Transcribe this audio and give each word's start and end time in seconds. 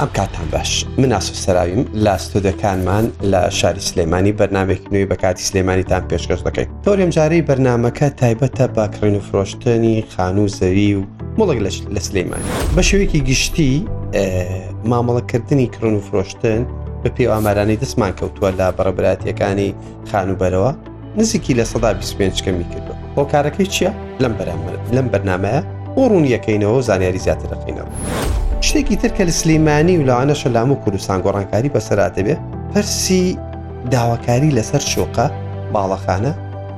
ئەم 0.00 0.08
کاتان 0.16 0.48
باش 0.52 0.70
مناسب 1.00 1.34
سەراویم 1.44 1.84
لە 2.04 2.14
ستۆدەکانمان 2.24 3.04
لە 3.32 3.40
شاری 3.60 3.80
سلێمانی 3.88 4.32
بەرنمێکی 4.38 4.88
نوێی 4.92 5.06
بە 5.12 5.16
کاتی 5.22 5.44
سلێمانیتان 5.48 6.02
پێشکەش 6.12 6.40
دەکەیت 6.46 6.68
تۆریم 6.86 7.10
جارەی 7.16 7.42
بەرنمەکە 7.48 8.08
تایبەتە 8.20 8.64
باکڕین 8.76 9.16
و 9.18 9.20
فرۆشتنی 9.28 9.96
خانوو 10.16 10.48
زەوی 10.58 10.92
و 10.96 11.02
مڵک 11.38 11.58
لە 11.96 12.00
سلەیمانی 12.06 12.48
بە 12.76 12.82
شوەیەکی 12.90 13.20
گشتی 13.30 13.72
مامەڵەکردنی 14.90 15.66
کڕن 15.74 15.84
و 15.84 16.00
فرۆشتن 16.08 16.60
بە 17.04 17.08
پێ 17.16 17.22
ئامارانی 17.32 17.76
دەستمان 17.82 18.12
کەوتووە 18.18 18.50
لە 18.58 18.66
بەڕبراتیەکانی 18.78 19.70
خانوبەرەوە 20.10 20.72
نزیکی 21.18 21.54
لە 21.58 21.64
سەدا 21.70 21.90
25کەمی 22.02 22.66
کردو 22.72 22.94
بۆ 23.16 23.22
کارەکەی 23.32 23.66
چییە 23.74 23.90
لەم 24.94 25.04
بەرنمەیە 25.12 25.60
ئۆڕوونیەکەینەوە 25.98 26.80
زانیاری 26.88 27.18
زیاتر 27.24 27.48
دەقینەوە. 27.52 27.92
شتێکی 28.64 28.96
ترکە 29.02 29.24
لە 29.28 29.32
سلەیمانی 29.40 29.96
و 29.98 30.06
لەوانە 30.08 30.32
شەلام 30.42 30.68
و 30.72 30.74
کوردستان 30.82 31.18
گۆڕانکاری 31.24 31.68
بەسەراتەبێ 31.74 32.34
پەرسی 32.74 33.22
داواکاری 33.92 34.50
لەسەر 34.58 34.80
شۆقە 34.92 35.26
باڵەخانە 35.74 36.32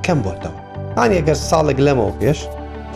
کەم 0.04 0.18
بۆتەوە 0.24 0.58
ئان 0.98 1.10
ئەگەر 1.18 1.36
ساڵێک 1.50 1.78
لەمەوە 1.86 2.12
پێش 2.20 2.38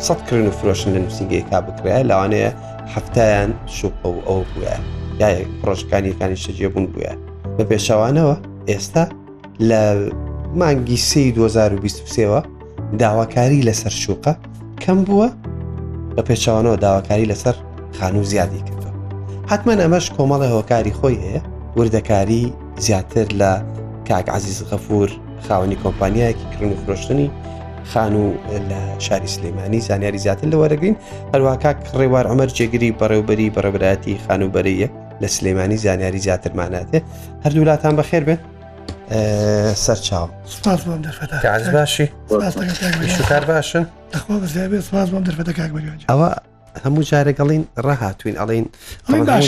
سەد 0.07 0.21
کردن 0.27 0.47
و 0.49 0.53
فرۆشن 0.59 0.91
لە 0.97 1.01
نووسنگەیەکا 1.05 1.59
بکرێت 1.67 2.05
لەوانەیە 2.11 2.51
هەفتیان 2.95 3.51
شوپە 3.77 4.09
و 4.17 4.21
ئەو 4.29 4.41
بووە 4.51 4.75
یاە 5.21 5.31
پرۆژەکانیەکانی 5.61 6.37
شەجێ 6.45 6.69
بوون 6.73 6.87
بووە 6.93 7.13
بە 7.57 7.63
پێشەوانەوە 7.71 8.35
ئێستا 8.71 9.05
لە 9.69 9.81
مانگی 10.61 10.97
سی 11.09 11.25
2023ەوە 11.37 12.41
داواکاری 13.01 13.63
لەسەر 13.69 13.95
شوقە 14.05 14.35
کەم 14.83 14.99
بووە 15.07 15.29
بە 16.17 16.23
پێچوانەوە 16.29 16.77
داواکاری 16.85 17.27
لەسەر 17.33 17.57
خان 17.99 18.15
و 18.19 18.23
زیادی 18.33 18.59
کرد 18.67 18.82
حتمما 19.53 19.75
ئەمەش 19.85 20.07
کۆمەڵی 20.17 20.49
هۆکاری 20.57 20.93
خۆی 20.99 21.17
هەیە 21.25 21.41
وردەکاری 21.79 22.45
زیاتر 22.87 23.27
لە 23.41 23.53
کاک 24.09 24.27
عزیز 24.37 24.59
غەفور 24.71 25.09
خاوەنی 25.47 25.77
کۆمپانیایەکی 25.85 26.47
کڕن 26.53 26.71
و 26.73 26.77
فرۆشتنی 26.83 27.29
خان 27.91 28.15
و 28.25 28.35
لە 28.71 28.81
شاری 29.07 29.27
سلەیمانی 29.35 29.81
زانیاری 29.89 30.19
زیاتر 30.25 30.47
لە 30.53 30.57
وەرەگرین 30.63 30.97
هەروواکە 31.35 31.71
ڕێوار 32.01 32.27
ئەمەەر 32.31 32.51
جێگری 32.59 32.91
بەڕێوبەری 33.01 33.49
بەڕێبراتی 33.57 34.15
خانوبەرەیە 34.27 34.89
لە 35.23 35.29
سلەیمانی 35.37 35.77
زانیاری 35.85 36.19
زیاترماناتێ 36.27 36.99
هەردوو 37.45 37.65
لاتان 37.71 37.95
بەخێر 38.03 38.23
بن 38.29 38.39
سەر 39.85 39.99
چاو 40.07 40.27
باشی 41.73 42.07
شکار 43.19 43.45
باشن 43.53 43.85
ئەوە 46.11 46.39
هەموو 46.85 47.03
جارێکگەڵین 47.11 47.63
ڕەهاتوین 47.87 48.35
ئەڵین 48.41 48.65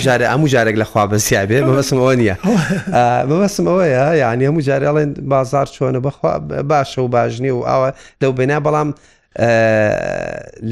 جارە 0.04 0.26
ئەموو 0.32 0.48
جارێک 0.54 0.76
لە 0.82 0.82
خوا 0.90 1.04
بەسیابێ 1.10 1.58
بەبسم 1.66 1.98
ئەوە 2.02 2.14
نییە 2.20 2.34
بەبسم 3.30 3.64
ئەوەیە 3.70 4.06
یعنی 4.22 4.44
هەموو 4.48 4.64
جارێ 4.68 4.84
ئەڵێن 4.90 5.10
بازار 5.30 5.66
چۆنە 5.74 6.00
بەخوا 6.06 6.32
باشە 6.70 6.98
و 6.98 7.08
باشنی 7.14 7.50
و 7.52 7.60
ئاوە 7.68 7.90
لەو 8.22 8.32
بێنا 8.38 8.58
بەڵام 8.66 8.88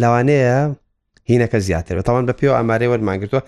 لەوانەیە 0.01 0.59
هینەکە 1.31 1.57
زیاتر 1.67 1.95
بە 2.01 2.03
تاوان 2.07 2.27
بە 2.29 2.33
پێوە 2.39 2.55
ئەمارەی 2.61 2.89
وەرمانگرتووە 2.93 3.41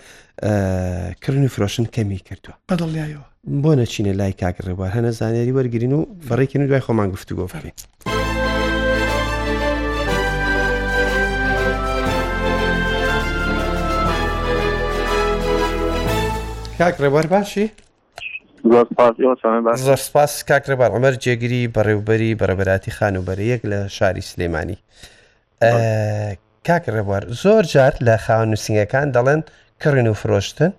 کردنی 1.23 1.47
فرۆشن 1.55 1.85
کەمی 1.95 2.17
کردووە 2.27 2.55
بەدڵیایەوە 2.71 3.25
بۆ 3.63 3.71
نەچینە 3.79 4.13
لای 4.19 4.33
کاکڕێبوار 4.41 4.91
هەنە 4.95 5.11
زانێری 5.19 5.53
وەرگین 5.57 5.93
و 5.93 6.01
بەڕێکین 6.29 6.61
و 6.63 6.67
دوای 6.67 6.81
خۆمان 6.85 7.09
گفتو 7.13 7.35
گۆفەڕێت. 7.39 7.79
کاکڕێبەر 16.79 17.27
باشی 17.33 17.67
زۆر 19.85 19.97
سپاس 20.07 20.31
کاکرەبار 20.49 20.89
ئەمەەر 20.95 21.15
جێگیری 21.23 21.61
بەڕێوبەری 21.75 22.31
بەرەبەراتی 22.39 22.91
خانوبەرەیەک 22.97 23.61
لە 23.71 23.79
شاری 23.97 24.23
سلێمانی 24.31 24.77
کاکڕێبوار 26.67 27.23
زۆر 27.43 27.63
جار 27.73 27.93
لە 28.07 28.15
خاونووسنگەکان 28.25 29.07
دەڵێن 29.15 29.41
کڕین 29.81 30.07
و 30.11 30.15
فرۆشتن 30.21 30.71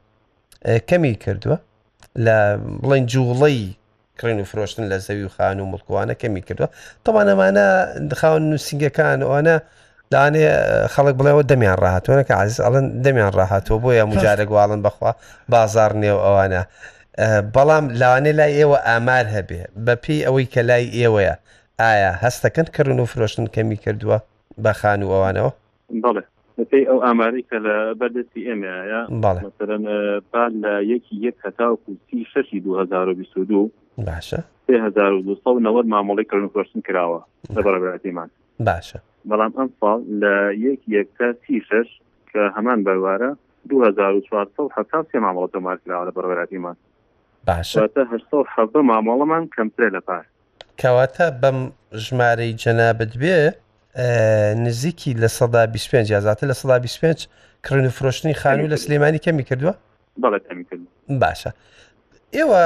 کەمی 0.90 1.14
کردووە 1.24 1.58
لە 2.24 2.36
بڵێن 2.82 3.04
جوڵەی 3.12 3.60
کڕین 4.18 4.38
و 4.42 4.46
فرۆشتن 4.50 4.84
لە 4.92 4.96
زەوی 5.06 5.24
و 5.28 5.32
خان 5.36 5.60
و 5.60 5.66
مڵکوانە 5.72 6.14
کەمی 6.22 6.42
کردووە 6.46 6.68
تەوانەمانە 7.04 7.64
دخاون 8.10 8.42
نووسنگەکان 8.50 9.18
ئەوانە 9.26 9.56
دانێ 10.14 10.48
خەڵک 10.94 11.14
بڵێەوە 11.20 11.42
دەمیان 11.50 11.76
ڕاهاتوەنە 11.84 12.24
کە 12.28 12.34
عزیز 12.42 12.58
ئەڵەن 12.64 12.84
دەمیان 13.04 13.32
ڕاهاتوە 13.38 13.76
بۆ 13.82 13.90
یە 13.98 14.04
مجارە 14.12 14.44
گوواڵن 14.50 14.80
بەخوا 14.86 15.10
بازار 15.48 15.90
نێو 16.02 16.18
ئەوانە 16.26 16.62
بەڵام 17.54 17.84
لاوانێ 18.00 18.32
لای 18.38 18.52
ئێوە 18.58 18.78
ئامار 18.88 19.26
هەبێ 19.36 19.60
بەپی 19.86 20.18
ئەوەی 20.26 20.46
کە 20.54 20.60
لای 20.68 20.84
ئێوەیە 20.98 21.34
ئایا 21.82 22.12
هەستەکەن 22.24 22.66
کردن 22.76 22.98
و 23.00 23.04
فرۆشتن 23.12 23.46
کەمی 23.54 23.76
کردووە 23.84 24.18
بە 24.64 24.72
خان 24.80 25.00
و 25.02 25.08
ئەوانەوە 25.14 25.50
بڵێ 26.04 26.22
پێی 26.70 26.84
ئەو 26.90 26.98
ئاماری 27.06 27.42
کە 27.50 27.56
لە 27.64 27.74
بەردەستی 28.00 28.42
ئێمەیە 28.48 29.00
مثلەن 29.46 29.82
با 30.32 30.44
لە 30.62 30.72
یەکی 30.92 31.14
یەک 31.26 31.36
هەتاوکو 31.46 31.90
سی 32.10 32.26
شەشی 32.32 32.60
2022 32.60 33.70
باشە 34.00 34.40
1290 34.70 35.84
مامۆڵی 35.90 36.24
کردن 36.30 36.48
فرۆشتن 36.54 36.80
کراوە 36.88 37.20
لە 37.54 37.60
بەڕبراتیمان 37.64 38.28
باشە 38.62 38.98
بەڵام 39.30 39.52
ئەم 39.60 39.68
ساڵ 39.84 39.98
لە 40.22 40.34
یەک 40.66 40.80
یەکتا 40.96 41.26
سی 41.46 41.56
شش 41.68 41.88
کە 42.32 42.42
هەمان 42.56 42.78
بەوارە 42.86 43.30
2400 43.70 44.70
حتا 44.76 44.98
سێ 45.10 45.18
مامەڵە 45.26 45.48
تۆمارکراوە 45.56 46.04
لە 46.08 46.12
بەڕێراتیمان 46.16 46.76
باشتە 47.46 48.02
ه 48.10 48.82
مامەڵەمان 48.90 49.42
کەمترێ 49.54 49.88
لە 49.96 50.00
پار 50.08 50.24
کەواتە 50.80 51.26
بەم 51.42 51.58
ژمارەی 52.06 52.52
جەنابەت 52.62 53.12
بێ 53.22 53.38
نزیکی 54.66 55.12
لە 55.22 55.28
سەدا 55.38 55.62
25 55.66 56.10
یازاتە 56.12 56.44
لە 56.50 56.54
سەدا 56.60 56.78
25 56.82 57.28
کڕن 57.66 57.88
فرۆشتنی 57.88 58.34
خانوو 58.34 58.68
لە 58.68 58.76
سلێمانی 58.76 59.18
کەمی 59.26 59.44
کردووە 59.50 59.74
باشە 61.22 61.50
ئێوە 62.36 62.62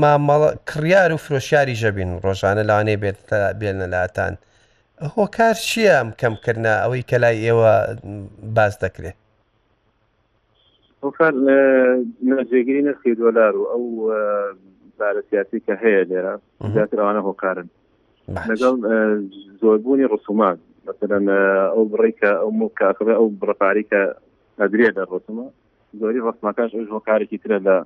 مامەڵ 0.00 0.42
کڕیار 0.70 1.10
و 1.12 1.16
فرۆشیاری 1.16 1.74
ژەبین 1.76 2.10
ڕۆژانە 2.24 2.62
لاوانەیە 2.68 2.98
بێت 3.02 3.20
بێنە 3.60 3.86
لاتان. 3.94 4.34
هۆکار 5.02 5.54
چییە 5.70 5.92
ئەم 5.98 6.10
کەمکردە 6.20 6.72
ئەوەی 6.82 7.02
کە 7.10 7.16
لای 7.22 7.38
ئێوە 7.46 7.72
باز 8.56 8.72
دەکرێت 8.84 9.16
هۆکار 11.02 11.32
نەجێگیری 12.28 12.82
نرخی 12.86 13.14
دۆلار 13.22 13.54
و 13.56 13.64
ئەو 13.72 13.84
بارەسیاتی 14.98 15.60
کە 15.66 15.74
هەیە 15.82 16.02
لێرە 16.10 16.34
زیاتر 16.74 16.98
ئەوانە 17.00 17.22
هۆکارن 17.28 17.68
لەگەڵ 18.50 18.74
زۆربوونی 19.60 20.08
ڕسومان 20.12 20.56
مثلا 20.88 21.18
ئەو 21.72 21.82
بڕێککە 21.92 22.30
ئەو 22.40 22.50
مکاکە 22.60 23.14
ئەو 23.18 23.26
بڕپاریکە 23.40 24.00
ئەدرێ 24.60 24.88
لە 24.96 25.02
ڕسممە 25.12 25.46
زۆری 26.00 26.24
ڕسمماکەش 26.26 26.70
ئەو 26.74 26.84
هۆکارێکی 26.94 27.38
ترە 27.44 27.58
لە 27.66 27.76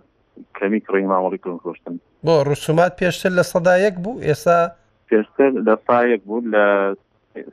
کەمی 0.58 0.80
کڕی 0.86 1.06
ماوەڵی 1.12 1.40
کۆشتن 1.64 1.94
بۆ 2.26 2.34
ڕسومات 2.50 2.92
پێشتر 3.00 3.30
لە 3.38 3.44
سەدایەک 3.52 3.94
بوو 4.02 4.20
ئێستا 4.26 4.58
پێشتر 5.10 5.50
لە 5.66 5.74
سایەک 5.86 6.22
بوو 6.28 6.44
لە 6.54 6.66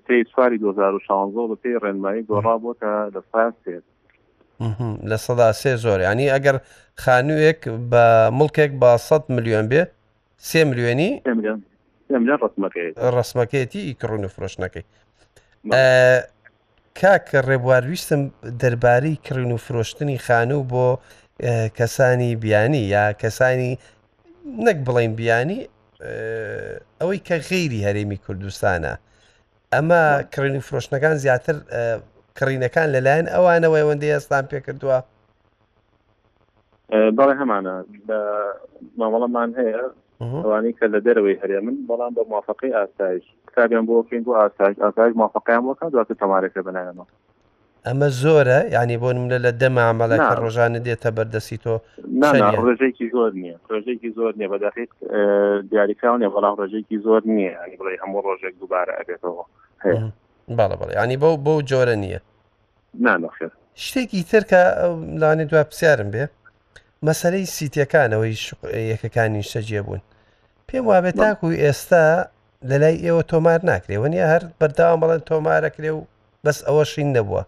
سێ 0.06 0.16
چواری 0.32 0.58
2016 0.58 1.48
بە 1.52 1.56
پێی 1.62 1.80
ڕێنمایی 1.84 2.26
گۆڕا 2.30 2.56
بۆ 2.64 2.72
کە 2.82 2.92
لە 3.16 3.22
ساسێت 3.32 3.84
لە 5.10 5.18
سەدا 5.26 5.48
سێ 5.62 5.72
زۆر 5.84 6.00
ینی 6.10 6.28
ئەگەر 6.36 6.58
خانووێک 7.04 7.60
بە 7.92 8.06
ملکێک 8.40 8.72
بە 8.82 8.92
100 9.08 9.26
میلیۆن 9.36 9.66
بێ 9.72 9.82
سێ 10.48 10.62
میلیۆنی 10.70 11.10
ڕسمەکەیەتی 13.18 13.81
ئیکڕون 13.88 14.24
و 14.25 14.31
فرۆشنەکەی 14.36 14.84
کاک 17.00 17.25
ڕێبوارویستم 17.50 18.22
دەربارەی 18.62 19.16
کڕین 19.25 19.51
و 19.54 19.58
فرۆشتنی 19.66 20.18
خانوو 20.25 20.68
بۆ 20.72 20.88
کەسانی 21.78 22.30
بیانی 22.44 22.81
یا 22.96 23.04
کەسانی 23.22 23.72
نەک 24.66 24.78
بڵین 24.88 25.13
بیانی 25.19 25.60
ئەوەی 27.00 27.19
کە 27.27 27.38
غێری 27.50 27.86
هەرێمی 27.88 28.21
کوردستانە 28.25 28.94
ئەمە 29.74 30.03
کڕین 30.33 30.59
فرۆشنەکان 30.68 31.15
زیاتر 31.24 31.56
کڕینەکان 32.38 32.88
لەلایەن 32.95 33.27
ئەوانەوەی 33.33 33.81
ئەوەندە 33.81 34.07
ئێستان 34.15 34.44
پێ 34.51 34.59
کردووە 34.65 34.97
بەڵێ 37.18 37.36
هەمانە 37.42 37.74
مامەڵەمان 39.00 39.50
هەیە 39.59 39.83
ئەوانی 40.44 40.74
کە 40.77 40.86
لە 40.94 41.00
دەرەوەی 41.06 41.39
هەرێ 41.42 41.57
من 41.65 41.75
بەڵام 41.89 42.12
بە 42.18 42.24
موافقی 42.31 42.75
ئاسایش 42.77 43.25
کتابیان 43.48 43.86
بۆ 43.88 43.95
فین 44.09 44.24
بۆ 44.27 44.31
ئاسایش 44.41 44.75
ئاسایش 44.83 45.13
موافقیان 45.21 45.62
بۆکە 45.65 45.86
دواتە 45.94 46.13
تەمارێکە 46.21 46.62
بنایەنەوە 46.68 47.06
ئەمە 47.88 48.08
زۆرە 48.22 48.60
ینی 48.76 48.98
بۆ 49.02 49.10
نمە 49.18 49.38
لە 49.46 49.52
دەمە 49.62 49.82
ئەعملەکە 49.88 50.34
ڕۆژانە 50.44 50.80
دێتە 50.88 51.10
بەردەسی 51.18 51.58
تۆ 51.64 51.74
ڕژێکی 52.68 53.08
زۆر 53.16 53.32
نییە 53.42 53.56
ڕژێکی 53.74 54.10
زۆر 54.18 54.32
نییە 54.38 54.50
بەداخیت 54.54 54.92
دیاریکراونێ 55.72 56.28
بەڵام 56.34 56.56
ڕژێکی 56.62 56.98
زۆر 57.06 57.22
نییە 57.36 57.52
ینی 57.66 57.78
بڵێ 57.82 57.94
هەموو 58.02 58.22
ڕۆژێک 58.28 58.54
دووبارە 58.62 58.94
ئەبێتەوە 59.00 59.44
باڵە 60.58 60.76
بڵێ 60.82 60.94
ینی 61.04 61.18
بەو 61.22 61.34
بۆ 61.46 61.54
جۆرە 61.70 61.96
نییە 62.04 62.20
نانەخێت 63.06 63.54
شتێکی 63.86 64.22
ترکە 64.32 64.62
لاانێ 65.22 65.46
دو 65.50 65.56
پرسیارم 65.70 66.10
بێ 66.14 66.26
مەسەرەی 67.06 67.46
سیتەکانەوەی 67.56 68.36
یەکەکانی 68.92 69.44
شەجێ 69.52 69.82
بوون 69.86 70.02
پێم 70.68 70.86
وابێت 70.92 71.16
تاکوی 71.24 71.58
ئێستا 71.66 72.04
لەلای 72.70 72.98
ئێوە 73.06 73.24
تۆمار 73.32 73.60
ناکرێ 73.72 73.96
وەنیە 74.04 74.26
هەر 74.34 74.44
بەرداوام 74.60 75.00
بەڵێن 75.02 75.22
تۆمارەکرێ 75.30 75.92
و 75.96 76.00
بەس 76.46 76.58
ئەوە 76.68 76.84
شین 76.94 77.10
نەبووە 77.18 77.44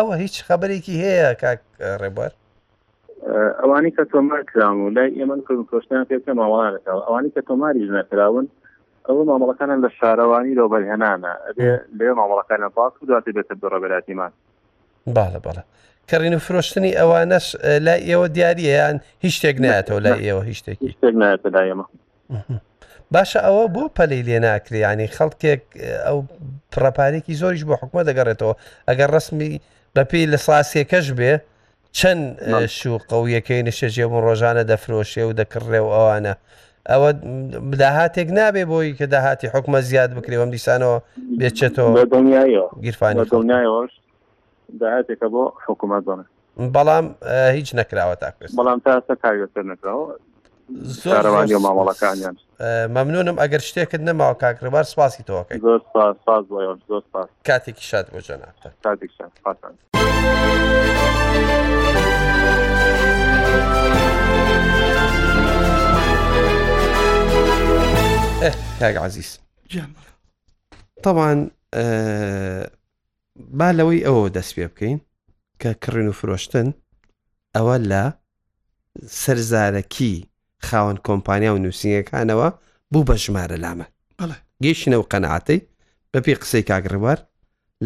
ئەوە 0.00 0.14
هیچ 0.22 0.34
خبرێکی 0.48 0.94
هەیە 1.02 1.30
کاک 1.42 1.60
ڕێبەر 2.02 2.32
ئەوانی 3.60 3.90
کە 3.96 4.02
تۆمار 4.12 4.42
کرام 4.50 4.76
و 4.86 4.90
لای 4.96 5.10
ئێمە 5.18 5.36
کۆشتیان 5.70 6.04
پێکە 6.10 6.32
ماوانەکەەوە 6.40 7.02
ئەوانی 7.06 7.30
کە 7.34 7.40
تۆماری 7.48 7.86
ژنەکراون 7.88 8.46
ئەوە 9.06 9.22
مامەڵەکانن 9.30 9.78
لە 9.84 9.90
شارەوانی 9.98 10.56
لەو 10.58 10.68
بەرهێنانە 10.72 11.32
ئەبێ 11.46 11.68
لێ 11.98 12.08
مامەڵەکانە 12.18 12.68
پاس 12.76 12.92
و 13.02 13.06
دواتێ 13.08 13.30
بێتە 13.36 13.54
بڕەبەراتیمان 13.62 14.32
باە 15.16 15.38
بەڵە 15.44 15.62
کەڕین 16.08 16.34
و 16.36 16.42
فرۆشتنی 16.46 16.92
ئەوانەش 17.00 17.46
لای 17.86 18.00
ئێوە 18.10 18.26
دیارییان 18.36 18.96
هیچ 19.24 19.34
شتێک 19.38 19.56
ناتەوە 19.66 20.00
لای 20.04 20.20
ئێوە 20.26 20.42
هیچ 20.48 20.56
شتێک 20.60 20.78
شتێک 20.96 21.14
ناتە 21.22 21.48
لایمە 21.56 21.86
باشە 23.14 23.40
ئەوە 23.46 23.64
بۆ 23.74 23.82
پەلی 23.96 24.20
لێ 24.28 24.36
ناکریانی 24.48 25.08
خەڵکێک 25.16 25.62
ئەو 26.06 26.18
پڕەپارێکی 26.72 27.38
زۆریش 27.40 27.62
بۆ 27.68 27.74
حکومە 27.82 28.02
دەگەڕێتەوە 28.08 28.54
ئەگەر 28.88 29.10
ڕسمی 29.16 29.52
بەپی 29.94 30.26
لە 30.32 30.38
ساسیەکەش 30.46 31.06
بێ 31.18 31.32
چەند 31.98 32.22
شوقە 32.78 33.16
و 33.22 33.26
یەکەی 33.36 33.62
نشێژێم 33.68 34.10
و 34.14 34.20
ڕۆژانە 34.26 34.64
دەفرۆشێ 34.70 35.22
و 35.26 35.36
دەکڕێ 35.40 35.80
و 35.82 35.88
ئەوانە 35.96 36.34
ئەوە 36.90 37.10
داهاتێک 37.82 38.28
نابێ 38.38 38.64
بۆی 38.70 38.94
کە 38.98 39.06
داهاتی 39.14 39.48
حکومە 39.54 39.78
زیاد 39.90 40.10
بکرێوەم 40.18 40.50
دیسانەوە 40.56 40.96
بێچێتەوە 41.38 41.90
گیرفانی 42.84 43.24
داهاتێکە 44.80 45.26
بۆ 45.34 45.44
حکوومەت 45.66 46.02
بڵێ 46.08 46.26
بەڵام 46.74 47.06
هیچ 47.56 47.68
نەکراوە 47.80 48.16
تاکەس 48.22 48.50
بەڵام 48.58 48.78
تاسە 48.86 49.14
کاریەتە 49.22 49.60
نکراوە 49.70 50.08
کارەوانی 51.04 51.54
و 51.54 51.58
مامەڵەکانیان 51.66 52.34
مەمنونم 52.96 53.36
ئەگەر 53.42 53.62
شتێکت 53.68 54.00
نەماوە 54.08 54.34
کاکربار 54.42 54.82
سپاسی 54.84 55.22
تۆکەی 55.28 55.58
کاتێکی 57.46 57.84
شاد 57.84 58.06
بۆ 58.12 58.18
جەناتە 58.26 58.68
کاتێک 58.84 59.10
پاتان. 59.44 59.74
کاگ 68.80 68.96
عزیز 68.96 69.38
تاوان 71.02 71.50
با 73.58 73.68
لەوەی 73.78 74.04
ئەوە 74.06 74.28
دەست 74.36 74.52
پێ 74.56 74.66
بکەین 74.68 74.98
کە 75.62 75.68
کڕین 75.82 76.08
و 76.10 76.18
فرۆشتن 76.20 76.68
ئەوە 77.56 77.76
لە 77.90 78.04
سەرزارەکی 79.22 80.29
خاوەن 80.68 80.96
کۆمپانیا 81.08 81.54
و 81.54 81.58
نووسنگەکانەوە 81.64 82.48
بوو 82.92 83.04
بە 83.08 83.14
ژمارە 83.24 83.56
لامە 83.64 83.86
گەیشتنەوە 84.64 85.04
قەنعاتەی 85.12 85.60
بەپی 86.12 86.34
قسەی 86.40 86.64
کاگڕوار 86.70 87.18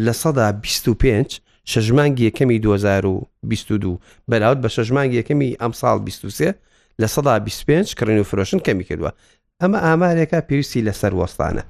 لە 0.05 0.13
سەدا 0.21 0.47
25 0.61 1.41
شەژمانگی 1.71 2.25
یەکەمی 2.31 2.59
2022 2.59 3.99
بەلاوت 4.29 4.59
بە 4.63 4.67
شەژمانگی 4.75 5.21
یەکەمی 5.21 5.51
ئەم 5.61 5.71
ساڵ 5.79 5.97
23 6.05 6.55
لە 7.01 7.07
سەدا 7.15 7.33
25 7.39 7.95
کڕین 7.97 8.19
و 8.19 8.23
فرۆشن 8.29 8.59
کەمی 8.67 8.83
کردووە 8.89 9.11
ئەمە 9.63 9.77
ئامارێکە 9.87 10.39
پێویستی 10.47 10.85
لەسەر 10.87 11.11
وەستانە 11.19 11.63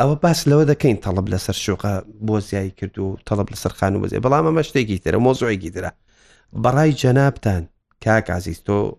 ئەوە 0.00 0.14
باس 0.22 0.40
لەوە 0.50 0.64
دەکەین 0.70 0.96
تەڵب 1.04 1.26
لەسەر 1.32 1.56
شوقە 1.64 1.92
بۆ 2.26 2.36
زیایی 2.48 2.70
کرد 2.78 2.98
و 2.98 3.16
تەڵب 3.30 3.48
لەسەر 3.52 3.72
خان 3.78 3.94
و 3.96 4.00
بەزیێ 4.02 4.20
بەڵام 4.24 4.44
ئەمە 4.48 4.62
شتێکی 4.68 4.98
ترە 5.04 5.18
مۆزۆیگی 5.26 5.70
درە 5.76 5.90
بەڕای 6.62 6.92
جەنابتان 7.02 7.62
کاکازیستۆ 8.04 8.96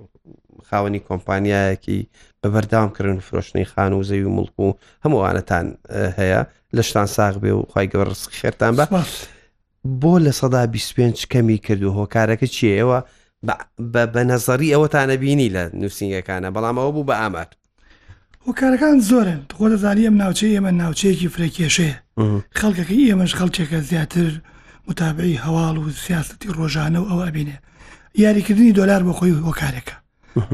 خاوەنی 0.71 0.99
کۆمپانیایەکی 1.07 1.99
بەبەردامکردن 2.43 3.19
فرۆشتنی 3.19 3.65
خان 3.65 3.93
و 3.93 4.03
زەوی 4.03 4.25
و 4.27 4.35
مڵکو 4.37 4.61
و 4.63 4.73
هەمووانەتان 5.05 5.65
هەیە 6.19 6.41
لەشتان 6.77 7.05
ساغ 7.15 7.35
بێ 7.43 7.51
و 7.51 7.63
خی 7.73 7.87
گەوە 7.91 8.05
ڕسق 8.09 8.31
خێرتان 8.39 8.73
بە 8.79 8.85
بۆ 10.01 10.13
لە 10.25 10.31
سەدا 10.39 10.65
25 10.67 11.25
کەمی 11.31 11.57
کرد 11.57 11.83
و 11.83 11.93
هۆکارەکە 11.99 12.47
چیەوە 12.55 12.99
بە 13.93 14.17
نەزەری 14.31 14.73
ئەوەتانە 14.73 15.15
بینی 15.21 15.49
لە 15.55 15.63
نووسنگەکانە 15.73 16.49
بەڵام 16.55 16.75
ئەوە 16.79 16.91
بوو 16.95 17.07
بە 17.09 17.13
ئامات 17.21 17.49
هۆکارەکان 18.45 18.99
زۆرن 19.09 19.41
خۆ 19.57 19.65
دەزانی 19.73 20.05
ئەم 20.07 20.17
ناوچەی 20.23 20.53
ئێمە 20.55 20.71
ناوچەیەکی 20.81 21.29
فرێکێشەیە 21.35 21.95
خەڵکەکەی 22.59 23.09
ئێمەش 23.09 23.31
خەڵکێکە 23.39 23.79
زیاتر 23.89 24.31
متابعی 24.87 25.39
هەواڵ 25.45 25.75
و 25.81 25.85
سیاستی 26.05 26.53
ڕۆژانە 26.57 26.99
و 27.01 27.09
ئەوە 27.09 27.23
ئەبینێ 27.27 27.57
یاریکردنی 28.15 28.71
دۆلار 28.73 29.01
بۆ 29.03 29.13
خۆی 29.19 29.33
وەکارێکە 29.49 29.95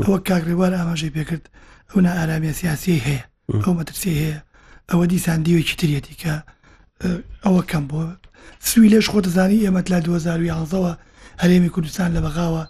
ئەوە 0.04 0.18
کاگرێوار 0.28 0.72
ئاماژەی 0.80 1.12
پێکرد 1.16 1.44
ئەونا 1.92 2.12
ئارامی 2.18 2.54
سیاسی 2.60 3.02
هەیە 3.08 3.24
ئەو 3.64 3.74
مەترسی 3.80 4.12
هەیە 4.22 4.38
ئەوە 4.92 5.06
دیسان 5.12 5.40
دیوێکی 5.46 5.76
ترێتی 5.80 6.16
کە 6.22 6.34
ئەوە 7.46 7.62
کەم 7.72 7.84
بۆ 7.90 8.02
سوی 8.70 8.90
لێش 8.92 9.08
خۆ 9.12 9.20
دەزانی 9.26 9.64
ئێمەلا 9.66 10.00
2011ەوە 10.08 10.92
هەرێمی 11.42 11.70
کوردستان 11.74 12.10
لە 12.18 12.22
بەغاوە 12.26 12.64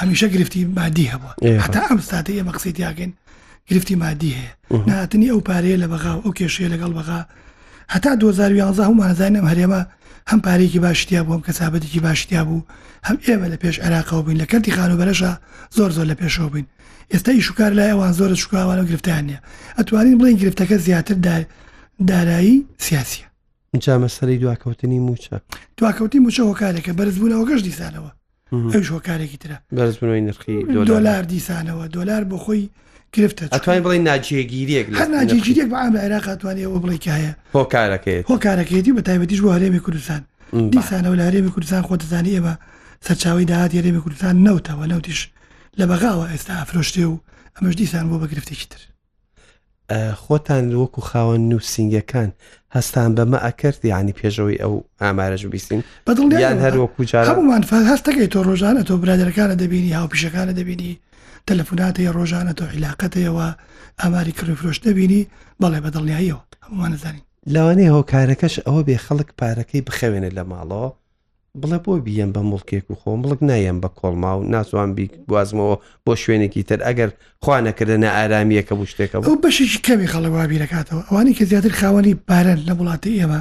هەمیشە 0.00 0.28
گرفتی 0.34 0.62
مادی 0.78 1.10
هەبووە 1.12 1.34
حتا 1.64 1.80
ئەم 1.88 2.00
ساتە 2.10 2.32
ئێمە 2.38 2.52
قسەی 2.56 2.72
دیاگەین 2.78 3.12
گرفتی 3.70 3.94
مادی 4.04 4.32
هەیە 4.38 4.52
ناتنی 4.88 5.32
ئەو 5.32 5.40
پارەیە 5.48 5.78
لە 5.82 5.88
بەغا 5.92 6.12
ئەو 6.24 6.32
کێشەیە 6.38 6.72
لەگەڵ 6.74 6.90
بەغا 6.98 7.20
هەتا 7.94 8.12
2011 8.14 8.82
هەمانزانم 8.88 9.48
هەرێمە 9.50 9.82
هەم 10.30 10.40
پارێکی 10.46 10.78
باشتیا 10.86 11.22
بووم 11.24 11.42
کەسابەتێکی 11.48 12.00
باشتیا 12.06 12.42
بوو 12.44 12.60
هەم 13.08 13.18
ئێمە 13.26 13.48
لە 13.54 13.58
پێش 13.64 13.76
عراقەوە 13.80 14.22
بووین 14.22 14.42
لە 14.44 14.46
کەتی 14.46 14.70
خانوبەرەشە 14.76 15.30
زۆر 15.76 15.90
زۆر 15.90 16.06
لە 16.12 16.16
پێشەوە 16.20 16.50
بووین 16.50 16.66
ئێستا 17.12 17.32
شوکار 17.40 17.70
لای 17.72 17.90
ئەوان 17.92 18.12
زۆر 18.18 18.34
شوکاوانە 18.34 18.84
گرفتیان 18.90 19.26
نیە 19.30 19.38
ئەتوانین 19.78 20.18
بڵین 20.20 20.36
گرفتەکە 20.42 20.72
زیاتر 20.74 21.44
دارایی 22.08 22.66
سیاسیە 22.82 23.24
جا 23.80 24.06
مەسەری 24.06 24.38
دواکەوتنی 24.42 24.98
موچە 25.08 25.36
دواکەوتی 25.80 26.18
موچە 26.24 26.40
هۆکارێکە 26.50 26.90
بەرزبوونەوەگەش 26.98 27.60
دیسانەوە 27.68 28.10
ئەوش 28.52 28.88
هۆکارێکی 28.96 29.36
ترە 29.42 29.56
بەرزبوونەوەی 29.76 30.22
نرخی 30.26 30.62
دلار 30.86 31.22
دیسانەوە 31.32 31.84
دلار 31.96 32.22
بۆ 32.30 32.36
خۆی 32.44 32.68
گرفتە 33.16 33.42
ئەتوان 33.56 33.78
بڵی 33.86 33.98
ناجێگیریەک 34.08 34.86
ناجێگیریەک 35.16 35.68
بە 35.72 35.76
ئام 35.80 35.92
لە 35.96 36.00
عێراقاتوانێ 36.04 36.62
ئەوە 36.66 36.78
بڵێکایە 36.82 37.32
هۆکارەکەێت 37.56 38.24
هۆکارەکەیەتی 38.30 38.92
بە 38.96 39.00
تایبەتیش 39.08 39.40
بۆ 39.44 39.48
هەرێمی 39.54 39.80
کوردستان 39.84 40.22
دیسانەوە 40.74 41.14
لە 41.18 41.24
هەرێمی 41.28 41.50
کوردستان 41.54 41.82
خۆ 41.88 41.96
دەزانانی 42.02 42.34
ئێمە 42.36 42.54
سەرچاوی 43.06 43.44
داهات 43.50 43.74
یاێ 43.74 43.92
بەکوردستان 43.96 44.36
نەوتەوە 44.46 44.86
نەوتیش 44.92 45.20
لە 45.78 45.84
بەغاوە 45.90 46.26
ئێستا 46.32 46.54
ئافرۆشتێ 46.58 47.04
و 47.10 47.16
ئەمەش 47.56 47.74
دیسان 47.80 48.06
بۆ 48.10 48.16
بەگرفتێکی 48.22 48.66
تر 48.72 48.82
خۆتان 50.22 50.64
وەکو 50.82 51.00
خاوەن 51.10 51.40
نووسنگەکان 51.52 52.30
هەستان 52.76 53.10
بەمە 53.16 53.38
ئەکرد 53.46 53.80
ینی 53.84 54.12
پێشەوەی 54.18 54.60
ئەو 54.62 54.74
ئامارەش 55.02 55.44
بیستین 55.46 55.80
بەدڵیان 56.08 56.58
هەروەکو 56.64 57.02
جامان 57.10 57.62
هەستەکەی 57.92 58.28
تۆ 58.32 58.38
ڕۆژانە 58.48 58.82
تۆ 58.88 58.94
برادەکانە 59.02 59.54
دەبینی 59.62 59.94
هاوپیشەکانە 59.98 60.52
دەبینی 60.58 60.94
تەلەفوناتی 61.48 62.08
ڕۆژانە 62.16 62.52
تۆ 62.58 62.64
عیلاقەتەوە 62.74 63.48
ئاماری 64.00 64.36
کڕفرۆش 64.38 64.78
دەبینی 64.86 65.22
بەڵێ 65.62 65.78
بەدڵنیاییەوە 65.84 66.42
هەمووانە 66.64 66.96
زانین 67.02 67.24
لەوانەیە 67.54 67.92
هۆکارەکەش 67.96 68.54
ئەوە 68.66 68.82
بێ 68.86 68.96
خەڵک 69.06 69.28
پارەکەی 69.40 69.84
بخەوێنێت 69.86 70.32
لە 70.38 70.42
ماڵەوە 70.50 70.90
بڵێ 71.60 71.78
بۆ 71.84 71.92
بیەم 72.06 72.30
بە 72.34 72.40
مڵکێک 72.50 72.84
و 72.90 72.94
خۆم 73.00 73.18
بڵک 73.22 73.40
نایەم 73.50 73.78
بە 73.82 73.88
کۆڵما 73.98 74.30
و 74.38 74.42
ناسوان 74.52 74.90
بوازمەوە 75.28 75.76
بۆ 76.06 76.12
شوێنێکی 76.22 76.62
تر 76.68 76.80
ئەگەر 76.86 77.10
خوانەکردە 77.44 77.96
نە 78.04 78.08
ئارامیەکە 78.16 78.72
بوو 78.76 78.90
شتێکەوە 78.92 79.20
ئەو 79.28 79.36
بەشێکی 79.44 79.78
کەمی 79.86 80.08
خەڵەوابی 80.12 80.60
دەکاتەوە 80.64 81.02
ئەوانی 81.08 81.36
کە 81.38 81.44
زیاتر 81.50 81.72
خاوەنی 81.80 82.14
بارەن 82.28 82.60
لە 82.68 82.72
وڵاتی 82.78 83.18
ئێمە 83.20 83.40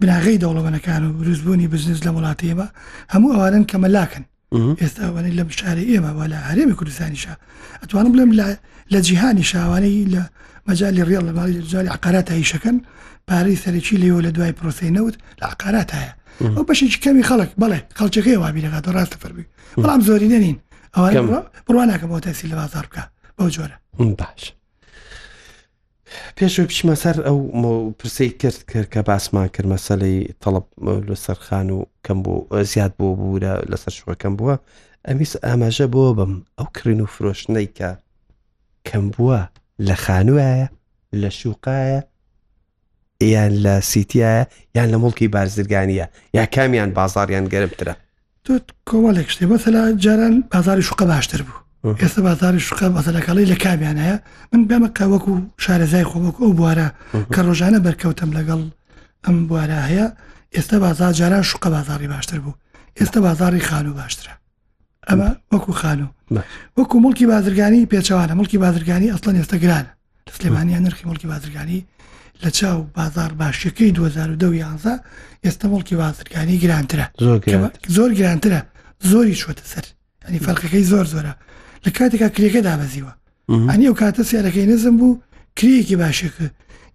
بناغی 0.00 0.40
دەوڵەمەەکان 0.42 1.02
و 1.04 1.22
روزبوونی 1.26 1.68
بزنس 1.74 2.00
لە 2.06 2.10
وڵاتی 2.16 2.48
ئێمە 2.50 2.66
هەموو 3.12 3.34
ئەوانن 3.36 3.64
کەمەلاکن 3.70 4.24
ئێستا 4.82 5.02
ئەوانەی 5.08 5.36
لە 5.38 5.44
بشارە 5.48 5.82
ئێمە 5.92 6.10
و 6.18 6.20
لە 6.32 6.38
هەرێمی 6.48 6.76
کوردستانیشا 6.78 7.34
ئەتوانم 7.82 8.12
بڵێم 8.14 8.32
لە 8.92 8.98
جیهانی 9.06 9.44
شاوانەی 9.52 10.06
لە 10.14 10.22
مەجای 10.68 10.96
ڕێڵ 11.08 11.24
لە 11.28 11.32
باڵی 11.38 11.54
جای 11.72 11.88
عقارات 11.94 12.28
هیشەکەن 12.40 12.76
پارەی 13.28 13.60
سەرەکی 13.62 14.00
لێەوە 14.02 14.20
لە 14.26 14.30
دوای 14.36 14.52
پرۆسینەوت 14.58 15.14
لە 15.40 15.44
عقارات 15.52 15.90
هەیە 16.00 16.12
ئەو 16.44 16.64
بەشێکی 16.68 17.00
کەمی 17.04 17.26
خەڵک 17.30 17.50
بڵێ 17.62 17.78
خەڵچەکەی 17.98 18.38
وابی 18.42 18.64
لەگات 18.66 18.84
و 18.88 18.94
ڕاستە 18.96 19.16
فەرمی 19.22 19.46
بەڵام 19.82 20.00
زۆری 20.08 20.30
نەنین 20.32 20.56
ئەوان 20.94 21.14
بڕوانناکەم 21.66 22.10
بۆ 22.12 22.18
تەسی 22.26 22.50
لە 22.52 22.56
بازار 22.60 22.84
بکە 22.90 23.02
بەو 23.36 23.48
جۆرە 23.54 23.76
باش. 24.20 24.42
پێشوی 26.36 26.68
پیشمە 26.70 26.94
سەر 27.02 27.16
ئەو 27.26 27.38
پرسی 27.98 28.28
کرد 28.40 28.60
کرد 28.70 28.88
کە 28.94 29.00
باسمان 29.08 29.48
کرد 29.54 29.66
مەسلەی 29.74 30.16
تەڵب 30.42 30.66
لەسەرخان 31.10 31.68
و 31.76 31.78
کەم 32.06 32.18
بۆ 32.24 32.34
زیاد 32.72 32.92
بۆ 32.98 33.06
بوورە 33.20 33.54
لەسەر 33.70 33.92
شوەکەم 34.00 34.34
بووە 34.38 34.54
ئەمیس 35.08 35.32
ئاماژە 35.44 35.86
بۆ 35.94 36.04
بم 36.18 36.32
ئەو 36.58 36.66
کرین 36.76 37.00
و 37.02 37.06
فرۆشنەی 37.14 37.68
کە 37.78 37.90
کەم 38.88 39.04
بووە 39.14 39.40
لە 39.88 39.94
خانوایە 40.04 40.66
لە 41.22 41.30
شوقایە 41.40 42.00
یان 43.20 43.52
لە 43.64 43.80
سیتیایە 43.82 44.44
یان 44.74 44.88
لە 44.92 44.96
مڵکی 45.02 45.28
بارزرگانیە 45.36 46.06
یا 46.38 46.46
کامیان 46.54 46.90
بازاریان 46.98 47.44
گەرمترە 47.52 47.92
تۆت 48.44 48.66
کۆمەڵێک 48.90 49.28
شتێ 49.32 49.44
بەسەلا 49.52 49.82
جاران 50.04 50.34
بازاری 50.52 50.82
شوقە 50.88 51.02
باشتر 51.14 51.40
بوو 51.46 51.94
ئێستا 52.02 52.20
بازاری 52.28 52.60
شوقە 52.66 52.86
بەسەلەکەڵی 52.96 53.46
لە 53.52 53.56
کامیانەیە 53.64 54.16
من 54.52 54.60
بێمەکە 54.68 55.02
وەکو 55.12 55.32
شارەزای 55.64 56.08
خۆوەکو 56.10 56.42
ئەو 56.46 56.54
بوارە 56.58 56.88
کە 57.34 57.40
ڕۆژانە 57.46 57.78
بەرکەوتم 57.86 58.30
لەگەڵ 58.38 58.60
ئەم 59.24 59.36
بوارە 59.48 59.78
هەیە 59.88 60.06
ئێستا 60.54 60.76
بازار 60.84 61.12
جاران 61.20 61.42
شوقە 61.50 61.68
بازاری 61.76 62.08
باشتر 62.14 62.38
بوو 62.44 62.54
ئێستا 63.00 63.16
بازاری 63.26 63.60
خانوو 63.68 63.98
باشترە 64.02 64.34
ئەمە 65.10 65.28
وەکو 65.52 65.72
خانوو 65.80 66.08
وەکو 66.78 66.96
مڵکی 67.04 67.26
بازرگانی 67.32 67.88
پێچوانە 67.92 68.34
مڵکی 68.40 68.58
بازرگانی 68.64 69.12
ئەسڵەن 69.12 69.36
ئێستا 69.40 69.56
گرانە 69.64 69.92
لە 70.26 70.32
سلێمانی 70.36 70.80
نرخی 70.84 71.04
مڵکی 71.10 71.26
بازرگانی 71.32 71.84
لە 72.42 72.50
چاو 72.50 72.86
بازار 72.94 73.32
باشەکەی 73.40 73.92
2010 73.92 75.00
ئێستا 75.46 75.66
بڵکی 75.68 75.92
بازرگانی 75.96 76.60
گرانترە 76.60 77.06
زۆر 77.96 78.10
گرانترە 78.18 78.60
زۆری 79.10 79.36
شوتە 79.42 79.64
سەر 79.74 79.84
ئەنی 80.24 80.38
فەرقەکەی 80.46 80.84
زۆر 80.92 81.04
زۆرە 81.06 81.32
لە 81.84 81.90
کاتێکا 81.98 82.28
کرێکە 82.36 82.60
دابەزیوە 82.68 83.12
ئەنی 83.70 83.86
ئەو 83.88 83.94
کاتە 84.02 84.22
سیارەکەی 84.28 84.68
نزم 84.72 84.96
بوو 85.00 85.20
کرێکی 85.60 85.96
باشەکە 86.02 86.46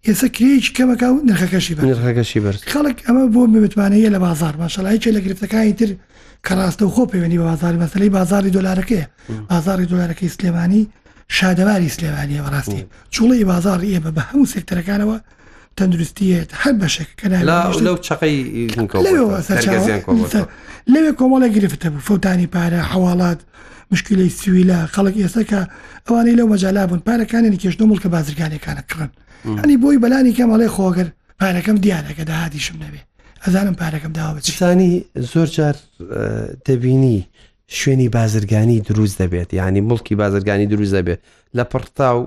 ئێستا 0.08 0.28
کرێکی 0.38 0.72
کەمەکە 0.78 1.04
و 1.14 1.18
نرخەکەشی 1.30 1.74
بەرخەکەشی 1.78 2.40
بەر 2.44 2.56
خەڵک 2.72 2.98
ئەمە 3.06 3.26
بۆ 3.34 3.42
بمتوانەیە 3.54 4.10
لە 4.16 4.20
بازار 4.26 4.54
ماشەڵایکە 4.62 5.10
لە 5.16 5.20
گرفتەکانی 5.26 5.74
تر 5.80 5.90
کەڕاستە 6.48 6.84
و 6.86 6.90
خۆ 6.96 7.04
پەیوەنی 7.12 7.38
بە 7.40 7.46
بازاری 7.52 7.82
مەسلەی 7.84 8.10
بازاری 8.18 8.54
دۆلارەکەی 8.58 9.06
بازاری 9.50 9.86
دۆلارەکەی 9.92 10.30
سلێمانی 10.36 10.84
شادەواری 11.38 11.90
سلێوانیە 11.96 12.44
بەڕاستی 12.46 12.84
چوڵی 13.16 13.46
بازاڕی 13.52 13.94
ئێمە 13.96 14.12
بە 14.18 14.22
هەموو 14.30 14.52
سێکتەرەکانەوە 14.54 15.18
تەندروستیت 15.78 16.50
هەر 16.64 16.74
بەشێکەکەنا 16.82 17.40
لەو 17.86 17.96
چقی 18.08 18.38
لەوێ 20.96 21.12
کۆمەڵە 21.20 21.48
گرفتە 21.56 21.88
بوو 21.94 22.06
فوتانی 22.10 22.48
پارە 22.54 22.82
حواڵات 22.92 23.40
مشکلەی 23.92 24.36
سویلە 24.40 24.78
خەڵک 24.94 25.16
ئێستەکە 25.22 25.62
ئەوانەی 26.08 26.38
لەو 26.40 26.48
مەجالابوون 26.54 27.02
پارەکانانی 27.08 27.62
کێشتۆمڵ 27.64 27.98
کە 28.04 28.08
بازرگانەکانە 28.16 28.84
کڕن 28.90 29.10
ئەنی 29.60 29.78
بۆی 29.84 30.02
بەلانی 30.04 30.36
کەمەڵێ 30.38 30.68
خۆگەر 30.76 31.08
پارەکەم 31.40 31.78
دیارەکە 31.84 32.24
داهاتیشم 32.30 32.78
نەبێ 32.84 33.02
ئەزانم 33.44 33.76
پارەکەم 33.82 34.14
داوە 34.20 34.40
چسانی 34.50 34.92
زۆر 35.34 35.48
جار 35.58 35.76
دەبینی 36.66 37.20
شوێنی 37.80 38.08
بازرگانی 38.16 38.80
دروست 38.88 39.18
دەبێت 39.24 39.54
یعنی 39.54 39.82
مڵکی 39.90 40.14
بازرگانی 40.22 40.66
دروست 40.72 40.94
دەبێت 41.02 41.18
لە 41.58 41.64
پڕتا 41.72 42.10
و 42.16 42.24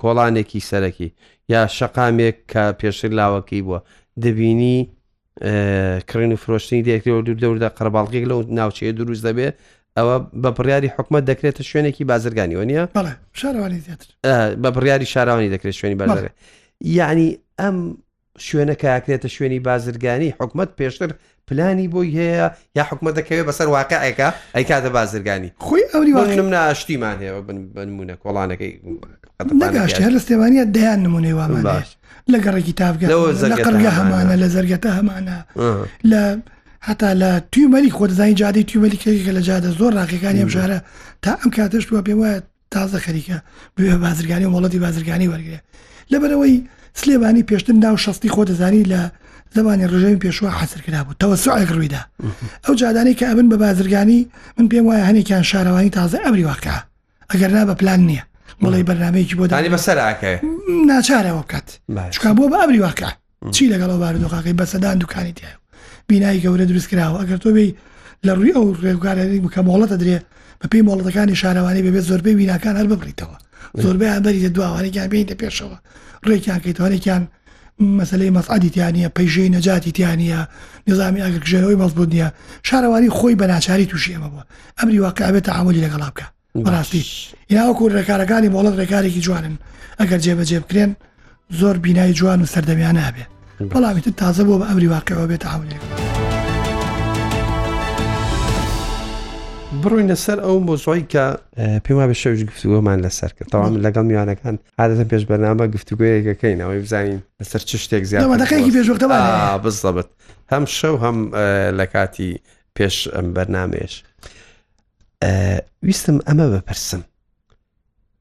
کۆڵانێکی 0.00 0.60
سەرەکی 0.70 1.08
یا 1.52 1.62
شەقامێک 1.78 2.34
کە 2.52 2.64
پێشتر 2.82 3.10
لاوەکی 3.18 3.62
بووە 3.66 3.80
دەبینی 4.22 4.78
کڕین 6.10 6.32
و 6.32 6.36
فرۆشتنی 6.36 6.82
دەکرێت 6.86 7.24
دوور 7.24 7.34
دەوردا 7.44 7.68
قەرباڵقیێک 7.78 8.24
لەو 8.30 8.40
ناوچەیە 8.58 8.92
دروست 9.00 9.22
دەبێت 9.26 9.54
ئەوە 9.98 10.16
بە 10.42 10.50
پڕیاری 10.56 10.88
حکومت 10.96 11.22
دەکرێتە 11.30 11.62
شوێنێکی 11.70 12.04
بازرگانی 12.08 12.56
وە 12.60 12.64
نیە 12.70 12.84
بە 14.62 14.70
پڕیاری 14.76 15.06
شاراوانی 15.14 15.50
دەکرێت 15.56 15.74
شوێنی 15.80 15.94
بازرگانی 16.00 16.34
یعنی 16.98 17.26
ئەم 17.60 17.74
شوێنەکە 18.48 18.86
یاکرێتە 18.94 19.26
شوێنی 19.36 19.60
بازرگانی 19.66 20.34
حکومت 20.40 20.68
پێشتر 20.78 21.10
پلانی 21.50 21.88
بۆی 21.88 22.10
هەیە 22.16 22.50
یا 22.76 22.84
حکومە 22.90 23.10
دەکەوێت 23.18 23.46
بەسەر 23.50 23.66
واقعەکە 23.66 24.28
ئەی 24.54 24.64
کاتە 24.70 24.88
بازرگانی 24.98 25.50
خۆی 25.64 25.82
ئەوری 25.92 26.12
وانم 26.14 26.48
ناشتیمان 26.54 27.16
هەیە 27.22 27.42
بنمونە 27.76 28.14
کۆڵانەکەی 28.22 28.72
نگەشت 29.64 29.96
هەر 30.04 30.12
لە 30.16 30.20
سێوانە 30.28 30.64
دەیان 30.76 30.98
نمونەی 31.04 31.34
وامان 31.38 31.62
باش 31.62 31.88
لەگەڕێکی 32.32 32.74
تافگە 32.80 33.06
لە 33.52 33.56
قەرگە 33.66 33.90
هەمانە 33.98 34.34
لە 34.42 34.48
زەرگەتە 34.54 34.90
هەمانە 34.98 35.38
لە 36.10 36.22
هەتا 36.88 37.10
لە 37.22 37.30
تویمەلی 37.52 37.94
خۆدەزانانی 37.98 38.38
جادەی 38.40 38.64
تویمەلی 38.70 38.98
کێکەکە 39.02 39.32
لە 39.38 39.42
جادە 39.48 39.70
زۆر 39.80 39.92
ڕاقیەکانی 39.98 40.40
ئەمژارە 40.42 40.78
تا 41.22 41.30
ئەم 41.40 41.50
کاتەش 41.56 41.84
وە 41.92 42.00
پێم 42.06 42.18
وایە 42.22 42.38
تازە 42.74 42.98
خەریکە 43.06 43.36
بێ 43.76 43.94
بازرگانی 44.06 44.46
و 44.46 44.52
وڵەتی 44.56 44.78
بازرگانی 44.86 45.30
وەرگێ 45.32 45.58
لەبەرەوەی 46.12 46.54
سلێبانی 47.00 47.46
پێشتن 47.50 47.76
ناو 47.84 47.96
شستی 48.04 48.30
خۆدەزانی 48.34 48.84
لە 48.92 49.00
زمانی 49.54 49.86
ڕژەوی 49.92 50.20
پێشوە 50.22 50.50
حەسر 50.60 50.80
کرا 50.86 51.02
بوو 51.04 51.14
تەوەسوعێک 51.22 51.68
ڕوویدا 51.74 52.02
ئەو 52.66 52.74
جادانی 52.80 53.14
کە 53.18 53.24
ئەبن 53.30 53.46
بە 53.52 53.56
بازرگانی 53.64 54.20
من 54.58 54.68
پێم 54.68 54.84
وایە 54.86 55.04
هەنێکیان 55.10 55.44
شارەوانی 55.50 55.90
تازە 55.98 56.18
ئەبری 56.24 56.44
واقع 56.48 56.76
ئەگەرنا 57.30 57.62
بە 57.68 57.74
پلان 57.80 58.00
نییە 58.10 58.24
بڵی 58.62 58.84
بەرنمەیەکی 58.88 59.36
بۆ 59.38 59.46
دانی 59.46 59.70
بەسەرکە 59.76 60.30
ناچارەوە 60.90 61.42
بکات 61.46 61.66
چکا 62.14 62.30
بۆ 62.38 62.44
بە 62.52 62.56
ئەبری 62.60 62.78
واقع 62.82 63.10
چی 63.52 63.70
لەگەڵەوە 63.72 64.00
بارودۆخاقی 64.02 64.54
بەسەدان 64.60 64.96
دوکانی 65.02 65.32
تیا 65.32 65.50
بینایی 66.08 66.42
گەورە 66.42 66.64
دروست 66.70 66.88
کراوە 66.90 67.20
ئەگەر 67.22 67.38
تۆ 67.42 67.46
بی 67.56 67.74
لە 68.26 68.30
ڕووی 68.38 68.54
ئەو 68.56 68.66
ڕێگارێک 68.84 69.42
بکە 69.46 69.60
مۆڵەتە 69.68 69.96
درێ 70.02 70.18
بە 70.60 70.66
پێی 70.72 70.82
مۆڵەتەکانی 70.88 71.38
شارەوانی 71.42 71.84
بەبێت 71.86 72.04
زۆربەی 72.10 72.34
ویناکان 72.40 72.74
هەر 72.80 72.86
ببریتەوە 72.92 73.36
زۆربەیان 73.82 74.22
بەری 74.24 74.48
دواوانێکیان 74.56 75.08
بینتە 75.12 75.34
پێشەوە 75.40 75.76
ڕێکیان 76.28 76.60
کەیتوانێکیان 76.64 77.22
مەسلەی 77.80 78.30
مەسعادی 78.30 78.70
تیانە 78.74 79.08
پەیژەی 79.16 79.48
نەجاتی 79.56 79.92
تیانە 79.92 80.46
نظامی 80.86 81.22
ئەگرژەوەی 81.22 81.76
مەزبوو 81.80 82.04
نیە 82.04 82.26
شارەواری 82.62 83.10
خۆی 83.14 83.34
بە 83.36 83.46
ناچاری 83.46 83.86
تووشی 83.86 84.14
ئەمە 84.16 84.28
بووە 84.32 84.44
ئەمری 84.78 84.98
واقعابێت 85.00 85.48
عملی 85.48 85.84
لەگەڵا 85.84 86.10
بکە 86.10 86.26
بەڕاستی 86.64 87.02
یاوەکو 87.54 87.88
ڕێکارەکانی 87.96 88.52
مۆڵەت 88.54 88.74
ڕێکارێکی 88.80 89.20
جوانن 89.26 89.54
ئەگەر 90.00 90.20
جێبەجێ 90.24 90.58
بکرێن 90.64 90.92
زۆر 91.60 91.76
بینایی 91.84 92.12
جوان 92.18 92.40
و 92.42 92.50
سەردەمیان 92.52 92.96
نابێ 93.02 93.24
بەڵامی 93.72 94.00
تازە 94.20 94.42
بۆ 94.48 94.54
بە 94.60 94.66
ئەمری 94.68 94.92
واقعەوە 94.94 95.26
بێت 95.30 95.44
عملێک. 95.52 95.82
بڕوین 99.86 100.10
لەسەر 100.14 100.38
ئەو 100.46 100.58
مۆزۆی 100.68 101.04
کە 101.12 101.24
پێما 101.86 102.06
بە 102.10 102.14
شەوش 102.22 102.40
گفتوگۆمان 102.50 102.98
لەسەر 103.06 103.30
کرد 103.36 103.48
تەوام 103.52 103.74
لەگەڵ 103.84 104.04
میوانەکان 104.10 104.56
عادەتە 104.80 105.04
پێش 105.12 105.22
بەنامە 105.30 105.66
گفتوگویەکەکەین 105.74 106.58
ئەوەی 106.62 106.80
بزانین 106.84 107.22
لەسەر 107.40 107.60
چ 107.68 107.76
شتێک 107.84 108.04
زیاتەکەی 108.10 108.70
پێشوەختەوە 108.76 109.60
بزڵبت 109.64 110.08
هەم 110.52 110.64
شەو 110.78 110.96
هەم 111.04 111.16
لە 111.78 111.86
کاتی 111.92 112.30
پێش 112.76 112.96
ئەم 113.14 113.26
بەرنمێش 113.36 113.92
ویستم 115.82 116.16
ئەمە 116.28 116.46
بەپرسم 116.54 117.02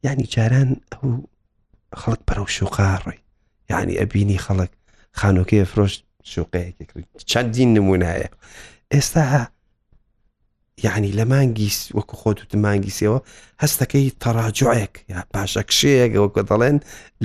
یعنی 0.06 0.24
جاران 0.34 0.70
ئەو 0.94 1.10
خەڵک 2.02 2.22
پەرە 2.28 2.50
شوقاڕی 2.58 3.20
یعنی 3.70 3.94
ئەبینی 4.02 4.40
خەڵک 4.46 4.72
خانۆکەی 5.20 5.66
فرۆشت 5.72 6.02
شوقەیەکی 6.32 7.06
چەندین 7.32 7.70
نمونایە 7.78 8.30
ئێستا 8.94 9.24
یعنی 10.84 11.12
لە 11.12 11.20
مانگی 11.29 11.70
وەکو 11.98 12.15
خۆت 12.22 12.38
وتە 12.41 12.58
مانگیسەوە 12.65 13.20
هەستەکەی 13.63 14.12
تەراجوعێک 14.24 14.94
یا 15.13 15.20
پاشە 15.34 15.62
کشەیەک 15.70 16.12
وەکو 16.15 16.41
دەڵێن 16.50 16.77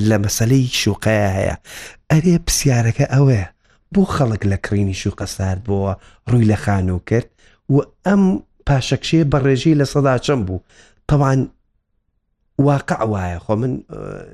لە 0.09 0.17
مەسلەی 0.25 0.67
شوقەیە 0.81 1.29
هەیە 1.39 1.57
ئەرێ 2.11 2.37
پرسیارەکە 2.47 3.07
ئەوەیە 3.15 3.47
بۆ 3.95 4.03
خەڵک 4.17 4.43
لە 4.51 4.57
کڕینی 4.65 5.01
شوقە 5.03 5.27
سارد 5.37 5.61
بووە 5.69 5.93
ڕووی 6.31 6.49
لە 6.53 6.57
خانوو 6.65 7.01
کرد 7.09 7.29
و 7.75 7.77
ئەم 8.07 8.23
پاشەکشێ 8.67 9.21
بەڕێژی 9.33 9.79
لە 9.81 9.87
سەدا 9.93 10.15
چەند 10.25 10.43
بوو 10.47 10.65
تەوان 11.09 11.41
واقع 12.61 12.97
وایە 13.03 13.39
خۆ 13.45 13.51
من 13.51 13.81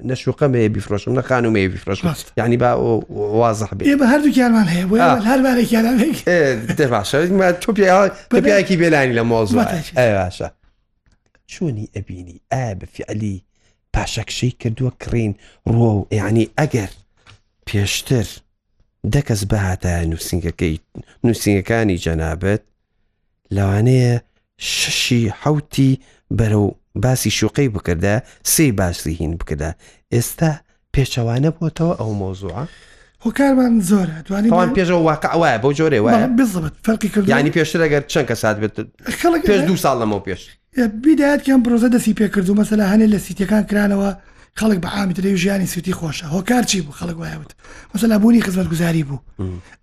نەشوقەمەیە 0.06 0.71
بیفرۆشم 0.76 1.21
نەخانومەیە 1.21 1.68
بیفرۆشم 1.75 2.14
یعنی 2.37 2.56
با 2.56 3.00
وازح 3.11 3.66
بێ 3.66 3.85
بە 3.87 4.04
هەردووکیانمان 4.12 4.66
هەیە 4.66 5.23
هەربارێکیان 5.30 5.87
تۆپیاکی 7.64 8.76
بێلانی 8.83 9.14
لە 9.18 9.23
مۆزوە 9.30 9.64
باشە 9.64 10.45
چۆنی 11.52 11.88
ئەبینی 11.97 12.40
ئا 12.52 12.75
بەفعلی 12.80 13.37
پاشەکشەی 13.97 14.52
کردووە 14.62 14.92
کڕین 15.02 15.33
ڕۆ 15.68 15.90
و 15.97 16.06
یعنی 16.12 16.50
ئەگەر 16.61 16.90
پێشتر 17.66 18.26
دەکەس 19.14 19.42
بەهاتە 19.50 19.92
نووسنگەکەی 20.11 20.76
نووسنگەکانی 21.25 21.99
جەنابەت 22.04 22.62
لەوانەیە 23.54 24.14
ششی 24.59 25.29
حوتی 25.43 26.01
بەرە 26.35 26.53
و 26.57 26.71
باسی 26.95 27.31
شوقەی 27.31 27.69
بکردە 27.75 28.23
سێ 28.47 28.73
باسی 28.73 29.13
هین 29.15 29.37
بکردە 29.39 29.71
ئێستا 30.15 30.53
پێچەوانە 30.97 31.51
بۆتەوە 31.61 31.93
ئەو 32.01 32.13
مۆزوعە 32.21 32.65
هۆکارمان 33.25 33.81
زۆرە 33.91 34.19
دوانیوان 34.27 34.71
پێشەوە 34.75 35.07
واقعواە 35.09 35.59
بەو 35.63 35.73
جۆرێ 35.79 36.01
وایە 36.03 36.29
بزبت 36.39 36.75
فەرقی 36.87 37.09
کرد 37.15 37.29
ینی 37.29 37.51
پێشتر 37.55 37.81
ئەگەر 37.87 38.03
چەند 38.13 38.27
کە 38.31 38.35
سات 38.43 38.57
بێت 38.61 38.75
پێش 39.49 39.61
دو 39.69 39.77
ساڵ 39.83 39.97
لەمەەوە 40.03 40.25
پێش 40.27 40.41
بیداەتیان 41.05 41.61
پرۆزە 41.65 41.89
دەسی 41.97 42.13
پێکردو 42.21 42.55
مەسەلا 42.61 42.85
هەنێ 42.93 43.07
لە 43.15 43.19
سیتەکان 43.27 43.63
کرانەوە 43.71 44.11
خەڵک 44.59 44.79
بە 44.85 44.89
عامی 44.97 45.15
تری 45.17 45.37
ژیانی 45.43 45.67
سوتی 45.67 45.93
خۆشە 46.01 46.27
هۆکار 46.35 46.63
چی 46.71 46.81
بوو 46.81 46.97
خەڵک 47.01 47.17
وایوت 47.23 47.51
مەسەلا 47.95 48.17
بوونی 48.23 48.43
خزمەت 48.43 48.69
گوزاری 48.73 49.05
بوو 49.09 49.23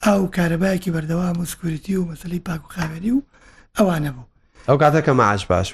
ئەو 0.06 0.20
کارەبایەکی 0.36 0.94
بەردەوام 0.96 1.38
و 1.42 1.46
سکوورەتی 1.52 1.96
و 1.98 2.08
مەسلی 2.12 2.40
پاک 2.48 2.62
و 2.68 2.74
خاوێنی 2.76 3.12
و 3.14 3.22
ئەوانە 3.78 4.12
بوو 4.16 4.26
ئەو 4.70 4.78
کاتەکە 4.78 5.10
ماعش 5.12 5.46
باش 5.48 5.74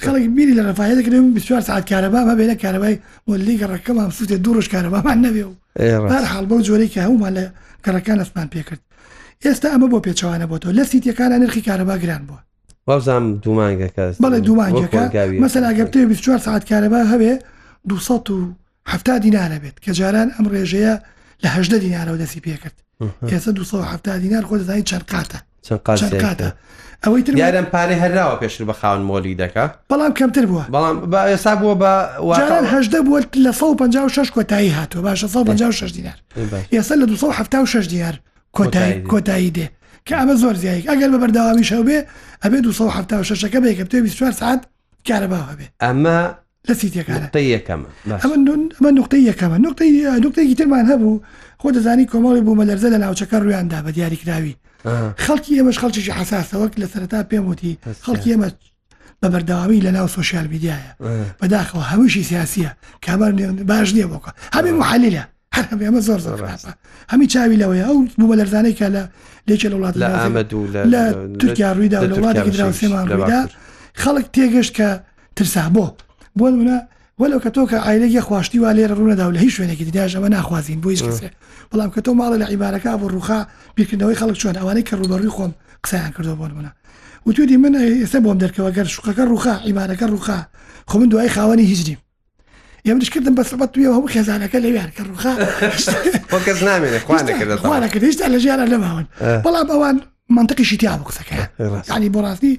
خەڵک 0.00 0.24
بیری 0.36 0.54
لە 0.54 0.62
ڕفاهەیە 0.72 0.98
دەکرێن 1.04 1.34
بسوار 1.36 1.60
سعات 1.60 1.84
کارەبا 1.92 2.20
بە 2.28 2.34
بێنە 2.38 2.62
کارەبای 2.62 2.98
بۆ 3.28 3.32
لیگ 3.36 3.62
ڕەکەمان 3.64 4.10
سووتێ 4.10 4.36
دوڕش 4.44 4.68
کارەبامان 4.74 5.18
نەبێ 5.26 5.44
و 5.44 5.52
هەڵ 6.32 6.46
بەو 6.48 6.60
جۆرەی 6.68 6.90
کە 6.94 7.00
هەمومان 7.06 7.32
لە 7.38 7.44
کەڕەکان 7.84 8.18
ئەسمان 8.20 8.48
پێکرد 8.52 8.80
ئێستا 9.44 9.68
ئەمە 9.72 9.88
بۆ 9.92 9.98
پێچوانە 10.06 10.46
بۆ 10.50 10.56
تۆ 10.62 10.68
لە 10.78 10.84
سیتەکانە 10.90 11.36
نرخی 11.42 11.62
کارەبا 11.68 11.96
گران 12.02 12.22
بووە 12.28 12.40
وازام 12.86 13.24
دومانگەکە 13.44 14.22
بەڵێ 14.22 14.38
دومانگەکە 14.48 15.34
مەسەلا 15.42 15.70
گەپتێ 15.78 16.00
24 16.08 16.38
سعات 16.46 16.64
کارەبا 16.70 17.00
هەبێ 17.12 17.32
270 17.84 19.18
دیناە 19.22 19.58
بێت 19.62 19.76
کە 19.84 19.90
جاران 19.90 20.28
ئەم 20.36 20.46
ڕێژەیە 20.52 20.94
لەه 21.44 21.54
دینارەوە 21.82 22.18
دەسی 22.22 22.40
پێکرد 22.44 22.78
ئێستا 23.30 23.50
270 23.52 24.18
دینار 24.22 24.42
خۆ 24.46 24.54
دەزانانی 24.60 24.84
چەرقاتە 24.90 25.40
چەند 25.70 26.20
قاتە 26.20 26.52
ئەوەی 27.04 27.22
یارم 27.42 27.66
پارێ 27.74 27.96
هەراوە 28.02 28.36
پێشتر 28.42 28.64
بە 28.70 28.74
خاون 28.80 29.02
مۆلی 29.08 29.36
دەکە 29.42 29.64
بەڵام 29.90 30.12
کەمتر 30.18 30.44
بووە 30.50 30.64
بەڵام 30.74 30.96
ئێستا 31.30 31.52
بووە 31.60 31.74
بەهدە 31.82 33.00
بووە 33.06 33.20
لە 33.46 33.52
56 33.78 34.30
کۆتایی 34.34 34.72
هاتووە 34.78 35.02
باشە 35.06 35.26
56 35.26 35.90
دیار 35.96 36.16
ئێستا 36.72 36.94
لە 37.00 37.06
276 37.06 37.86
دیار 37.92 38.14
کۆتایی 38.52 39.02
کۆتایی 39.12 39.52
دێ 39.56 39.66
کە 40.08 40.12
ئەمە 40.20 40.34
زۆر 40.42 40.54
زیایی 40.62 40.82
ئەگەر 40.88 41.10
بە 41.12 41.18
بەرداوامی 41.22 41.64
شەو 41.70 41.82
بێ 41.88 41.98
ئەبێ 42.44 42.58
276ەکە 42.62 43.56
بێ 43.64 43.72
کە 43.74 43.82
بێ 43.82 44.00
24 44.00 44.32
ساعت 44.40 44.60
کارەباوە 45.08 45.54
بێ 45.58 45.68
ئەمە 45.84 46.18
لە 46.68 46.74
سیتەکانە 46.80 47.28
یەکەمە 47.56 47.88
ئەمە 48.24 48.92
نقطەی 48.98 49.22
یەکەمە 49.30 49.58
نقطەی 49.66 49.92
نقطەیەکی 50.24 50.54
ترمان 50.58 50.84
هەبوو 50.90 51.22
خۆ 51.62 51.68
دەزانی 51.76 52.06
کۆمەڵی 52.12 52.42
بوو 52.46 52.56
مەلەرزە 52.60 52.88
لە 52.94 52.98
ناوچەکە 53.04 53.36
ڕویاندا 53.44 53.78
بە 53.86 53.90
دیاریکراوی 53.96 54.54
خەڵکی 55.24 55.52
ئێمەش 55.58 55.76
خەڵکیی 55.82 56.12
حساسەوەک 56.20 56.72
لە 56.80 56.86
سەرتا 56.92 57.20
پێم 57.30 57.44
وتی 57.50 57.74
خەڵکی 58.06 58.28
ئێمە 58.32 58.48
بە 59.22 59.28
بەرداوامی 59.32 59.80
لە 59.86 59.90
ناو 59.96 60.08
سوۆشال 60.14 60.46
میدیایە 60.54 60.90
بەداخەوە 61.40 61.84
هەمووشی 61.90 62.22
سیاسیە 62.30 62.70
کامەر 63.06 63.30
باش 63.70 63.88
نییە 63.94 64.06
بۆکە 64.12 64.30
هەبێ 64.56 64.72
محلیلە 64.82 65.24
ئەمە 65.86 66.00
زۆر 66.08 66.18
زۆر 66.26 66.38
هەمی 67.12 67.26
چاوی 67.32 67.56
لەوەی 67.62 67.82
ئەو 67.86 67.96
بوو 68.18 68.28
بە 68.30 68.36
لەرزانێکە 68.40 68.86
لە 68.96 69.02
لێکە 69.48 69.68
لە 69.72 69.76
وڵات 69.78 69.94
لە 70.92 71.02
تورکیا 71.40 71.70
ڕوویدا 71.76 71.98
لە 72.08 72.14
وڵاتی 72.18 72.50
دراوسێمان 72.54 73.06
ڕوویدا 73.10 73.40
خەڵک 74.02 74.26
تێگەشت 74.34 74.72
کە 74.78 74.88
ترسا 75.36 75.64
بۆ 75.74 75.86
بۆ 76.38 76.46
منە 76.60 76.78
وەلو 77.20 77.40
کە 77.40 77.48
تۆ 77.50 77.66
کە 77.70 77.74
ئایلێکی 77.78 78.18
خوشتی 78.20 78.58
وا 78.58 78.72
لێرە 78.74 78.90
ڕوونەدا 78.92 79.20
و 79.20 79.30
لە 79.32 79.36
هیچ 79.38 79.54
شوێنێکی 79.60 79.84
دیداژەوە 79.84 80.28
ناخوازیین 80.28 80.80
بۆ 80.80 80.88
هیچکەسێ 80.88 81.28
بەڵام 81.72 81.90
کە 81.96 82.00
تۆ 82.04 82.08
ماڵە 82.14 82.36
لە 82.42 82.46
عیبارەکە 82.50 82.90
بۆ 83.00 83.08
ڕوخا 83.14 83.40
بیرکردنەوەی 83.80 84.16
خەڵک 84.20 84.36
چۆن 84.42 84.56
ئەوانەی 84.60 84.82
کە 84.88 84.94
ڕوبەڕوی 85.00 85.28
خۆم 85.36 85.52
قسەیان 85.86 86.10
کردو 86.16 86.36
بۆ 86.40 86.46
منە 86.48 86.68
وتودی 87.26 87.56
من 87.56 87.74
ئێستا 88.02 88.18
بۆم 88.24 88.38
دەرکەوە 88.44 88.70
گەر 88.76 88.86
شوقەکە 88.96 89.20
ڕوخا 89.32 89.54
عیبارەکە 89.68 90.02
ڕوخا 90.12 90.38
خۆ 90.88 90.96
من 90.98 91.08
دوای 91.08 91.28
خاوەنی 91.28 91.66
هیچریم 91.72 91.98
ئێمەش 92.88 93.10
کردم 93.14 93.34
بەسەبەت 93.38 93.70
توێ 93.74 93.86
هەموو 93.96 94.10
خێزانەکە 94.14 94.58
لەویان 94.64 94.90
کە 94.96 95.02
ڕوخا 95.08 95.32
کەس 96.46 96.60
نامێنێتوانەکە 96.68 97.96
هێشتا 98.06 98.26
لە 98.34 98.38
ژیانە 98.44 98.66
لەماون 98.72 99.04
بەڵام 99.44 99.68
ئەوان 99.74 99.96
منطقیشی 100.38 100.76
تیا 100.80 100.94
بۆ 100.98 101.04
قسەکە 101.08 101.36
ینی 101.96 102.08
بۆ 102.14 102.20
ڕاستی 102.24 102.52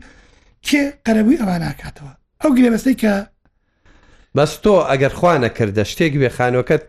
کێ 0.68 0.82
قەرەبووی 1.06 1.38
ئەوان 1.42 1.60
ناکاتەوە 1.68 2.12
ئەو 2.44 2.52
گرێبەستی 2.58 2.96
کە 3.02 3.12
بەس 4.38 4.52
تۆ 4.64 4.72
ئەگەر 4.90 5.14
خوانە 5.20 5.50
کردە 5.58 5.84
شتێک 5.92 6.14
بێ 6.22 6.30
خانەکەت 6.38 6.84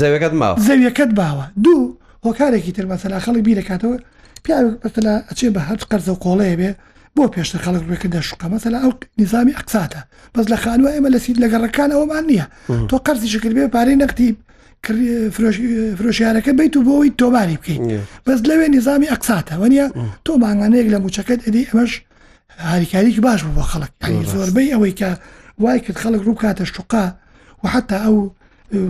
زەوەکەت 0.00 0.34
ماوە 0.40 0.56
زەویەکەت 0.68 1.10
باوە 1.18 1.44
دوو 1.64 1.80
هۆکارێکی 2.26 2.72
تر 2.76 2.84
مەسەلا 2.92 3.16
خەڵی 3.24 3.42
بیرەکاتەوە 3.48 3.96
پیالا 4.44 5.14
ئەچێ 5.28 5.48
بە 5.54 5.60
هەر 5.68 5.78
قەرزە 5.90 6.12
و 6.14 6.20
کۆڵەیە 6.24 6.56
بێ 6.60 6.70
بۆ 7.16 7.22
پێشتە 7.34 7.58
خەڵک 7.64 7.82
ڕێکردە 7.90 8.20
شوقە 8.28 8.46
مەسەلا 8.54 8.78
ئەو 8.82 8.92
نظامی 9.22 9.52
ئەقساتە 9.58 10.00
بەس 10.34 10.46
لە 10.52 10.56
خانوە 10.62 10.88
ئێمە 10.94 11.08
لەسید 11.14 11.36
لەگەڕەکان 11.44 11.90
ئەومان 11.98 12.24
نییە 12.30 12.46
تۆ 12.90 12.94
قەرزی 13.06 13.28
شکرد 13.34 13.54
بێ 13.58 13.64
پارەی 13.74 13.96
نەقتیب 14.04 14.36
فرۆشیارەکە 15.98 16.52
بیت 16.58 16.74
و 16.76 16.82
بۆەوەی 16.86 17.10
تۆباری 17.20 17.56
بکەین 17.60 17.82
بەس 18.26 18.38
لەوێ 18.48 18.66
نظامی 18.76 19.10
ئەقساتە 19.12 19.54
وەنیە 19.62 19.86
تۆ 20.26 20.32
ماگانەیەک 20.44 20.88
لە 20.94 20.98
موچەکەت 21.04 21.40
ئەدی 21.46 21.68
ئەمەش 21.70 21.92
هاریکاریی 22.72 23.20
باش 23.26 23.40
بوو 23.44 23.54
بۆ 23.58 23.62
خەڵک 23.72 23.92
زۆربەی 24.34 24.72
ئەوەی 24.74 24.94
کە 25.00 25.10
وای 25.58 25.80
کرد 25.80 25.96
خەڵک 25.98 26.22
ڕوو 26.26 26.40
کاتە 26.40 26.62
شوقا 26.64 27.12
و 27.64 27.68
حتا 27.68 27.96
ئەو 28.04 28.18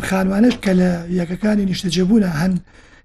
خانوانش 0.05 0.55
کە 0.65 0.73
لە 0.81 0.91
یەکەکانی 1.19 1.67
نیشتەجێبوونە 1.73 2.31
هەند 2.43 2.57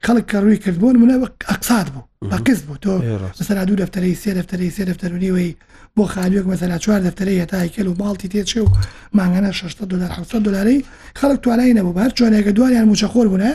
خەڵک 0.05 0.25
کە 0.31 0.37
ڕووی 0.43 0.57
کردبوون 0.63 0.95
منە 1.01 1.15
ئەقسات 1.51 1.87
بوو 1.89 2.31
بەقز 2.31 2.59
بوو 2.67 2.77
تۆ 2.83 2.97
مەسەرا 3.39 3.61
دوو 3.67 3.75
دەفتەرەی 3.85 4.15
سێ 4.23 4.31
دەفتەرەی 4.39 4.71
سێ 4.75 4.83
دەفتەرونیەوەی 4.89 5.51
بۆ 5.95 6.03
خانوێک 6.13 6.45
مەسەرا 6.51 6.77
چوار 6.83 7.01
دەفتەرەی 7.07 7.41
هەتاکەل 7.43 7.85
و 7.87 7.93
باڵتی 8.01 8.27
تێچێ 8.33 8.57
و 8.61 8.67
ماگەنە 9.17 9.51
600 9.53 9.87
دلار 9.89 10.11
700 10.11 10.43
دلاری 10.45 10.85
خەڵک 11.19 11.39
توانای 11.43 11.73
نەبوو 11.73 11.93
بار 11.93 12.09
چۆنێکە 12.09 12.47
دوانیان 12.51 12.85
موچەخۆر 12.93 13.27
بوونە 13.29 13.51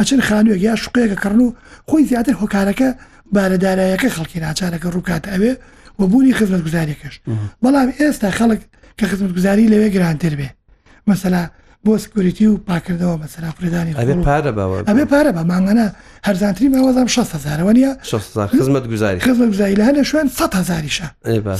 ئەچن 0.00 0.20
خانوێک 0.28 0.60
یا 0.68 0.74
شوقەیەکە 0.76 1.18
کڕن 1.22 1.40
و 1.40 1.54
خۆی 1.88 2.04
زیاتر 2.08 2.34
هۆکارەکە 2.42 2.88
بارەدارایەکە 3.34 4.08
خەڵکی 4.16 4.40
ناچارەکە 4.44 4.88
ڕووکات 4.94 5.24
ئەوێ 5.32 5.52
و 5.98 6.06
بوونی 6.06 6.34
خزمەت 6.38 6.62
گوزاریەکەش 6.66 7.14
بەڵام 7.62 7.88
ئێستا 7.98 8.30
خەڵک 8.38 8.60
کە 8.98 9.04
خزمەتگوزاری 9.10 9.66
لەوێ 9.72 9.88
گرانتر 9.94 10.34
بێ 10.38 10.48
مەسەلا 11.10 11.42
بۆ 11.86 11.94
سکوریتی 12.04 12.46
و 12.46 12.56
پاکردەوە 12.68 13.16
بەسەرا 13.22 13.50
فردانی 13.58 13.92
پارە 13.94 14.46
ئەبێ 14.90 15.04
پارە 15.12 15.30
بە 15.36 15.42
مانگەنە 15.52 15.86
هەرزانترین 16.26 16.70
ماوەزام 16.74 17.08
6هزارەوە 17.16 17.72
نیە 17.78 17.90
خزمەت 18.58 18.84
گوزاری 18.92 19.20
خزمەت 19.26 19.48
گوزاری 19.52 19.76
لە 19.80 19.84
هەنە 19.88 20.02
شوێن 20.10 20.26
100هزاریشە 20.38 21.06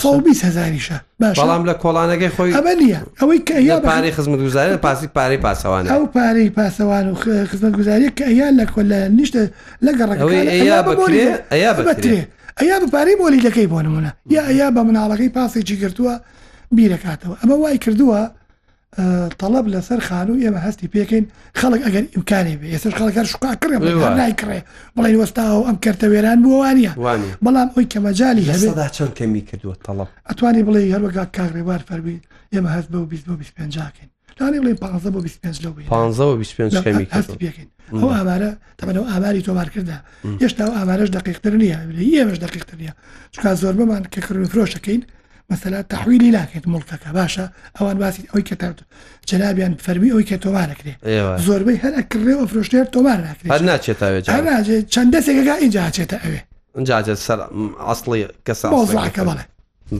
20هزاریشە 0.03 0.97
بەڵام 1.23 1.63
لە 1.71 1.75
کۆڵانەکەی 1.83 2.31
خۆی 2.37 2.51
ئەمە 2.57 2.75
نییە 2.83 3.01
ئەوەی 3.21 3.39
کە 3.47 3.53
پارەی 3.91 4.13
خزمەت 4.17 4.41
گوزاری 4.47 4.73
پاسی 4.85 5.07
پارەی 5.17 5.41
پاسەوان 5.47 5.85
ئەو 5.93 6.05
پارەی 6.17 6.51
پاسەوان 6.59 7.05
و 7.11 7.15
خزمەت 7.51 7.75
گوزاری 7.79 8.09
کە 8.19 8.23
ئەیان 8.31 8.55
لە 8.61 8.67
کۆل 8.75 8.87
لە 8.93 8.99
نیشتە 9.19 9.43
لەگەڕەکەی 9.87 10.49
ئەیا 12.61 12.77
بپارەی 12.83 13.17
مۆلی 13.21 13.43
دەکەی 13.47 13.67
بۆ 13.73 13.79
نمونە 13.87 14.11
یا 14.37 14.43
ئەیا 14.49 14.69
بە 14.77 14.81
مناڵەکەی 14.89 15.33
پاسێکی 15.37 15.77
گرتووە 15.83 16.15
بیرەکاتەوە 16.79 17.35
ئەمە 17.41 17.55
وای 17.63 17.79
کردووە 17.85 18.21
تەڵب 19.41 19.67
لەسەر 19.75 20.01
خانوو 20.09 20.41
ئێمە 20.45 20.61
هەستی 20.67 20.89
پێکەین 20.95 21.25
خەڵک 21.61 21.81
ئەگەر 21.87 22.05
ئیمکانی 22.15 22.57
بێ 22.61 22.67
ێسەر 22.77 22.93
خەڵکار 22.99 23.25
شوقا 23.33 23.51
کڕێ 23.63 23.77
نایکڕێ 24.21 24.59
بڵێن 24.97 25.17
وەستاوە 25.23 25.67
ئەم 25.69 25.77
کەرتە 25.85 26.07
وێران 26.13 26.39
بووانە 26.45 26.91
بەڵام 27.45 27.69
ئەوی 27.75 27.87
کەمەجای 27.93 28.45
هەدا 28.53 28.89
چۆن 28.97 29.11
کەمی 29.19 29.43
کردووە 29.49 29.77
تەڵب 29.87 30.09
ئەتوانی 30.29 30.63
بڵێ 30.67 30.81
هەروەگا 30.95 31.25
کاغڕێوار 31.37 31.81
فەربی 31.89 32.17
ئێمە 32.55 32.71
هەست 32.77 32.89
بە 32.93 32.99
25کەین 33.13 34.11
لانی 34.41 34.61
بڵێ 34.63 34.75
15 34.75 35.11
بۆ 35.15 35.21
25 35.21 35.67
ئەو 37.93 38.11
ئامارە 38.17 38.51
تەمەەوە 38.79 39.07
ئاماری 39.13 39.43
تۆمارکردە 39.49 39.97
هێشتا 40.43 40.65
ئامارەش 40.79 41.09
دقیقتر 41.19 41.53
نییە 41.61 41.79
ئێمەش 42.19 42.39
دقیقتر 42.47 42.77
نیە 42.83 42.95
چکا 43.35 43.51
زۆربمان 43.63 44.03
کە 44.13 44.19
کڕ 44.27 44.37
فرۆشەکەین 44.53 45.03
مەسەلا 45.53 45.83
تحویلی 45.93 46.31
لاکێت 46.37 46.65
مڵکەکە 46.73 47.11
باشە 47.19 47.45
ئەوان 47.79 47.97
باسی 48.03 48.23
ئەوی 48.31 48.45
کە 48.49 48.55
جلابیان 49.29 49.75
فەرمی 49.87 50.11
ئەوی 50.15 50.25
کە 50.31 50.37
تۆوارەکرێ 50.45 50.95
زۆربەی 51.47 51.79
هەر 51.85 51.93
ئەکردێەوە 51.99 52.45
فرۆشتێر 52.51 52.87
تۆوار 52.95 53.19
ناکرێت 53.27 53.63
ناچێت 53.71 54.87
چەندەسێکەکە 54.95 55.55
اینجا 55.63 55.81
هاچێتە 55.89 56.17
ئەوێ 56.25 56.41
اینجاجێت 56.79 57.19
سەر 57.27 57.39
ئەاصلی 57.87 58.25
کەسە 58.47 58.65
بڵاکە 58.91 59.23
بڵێ 59.29 59.45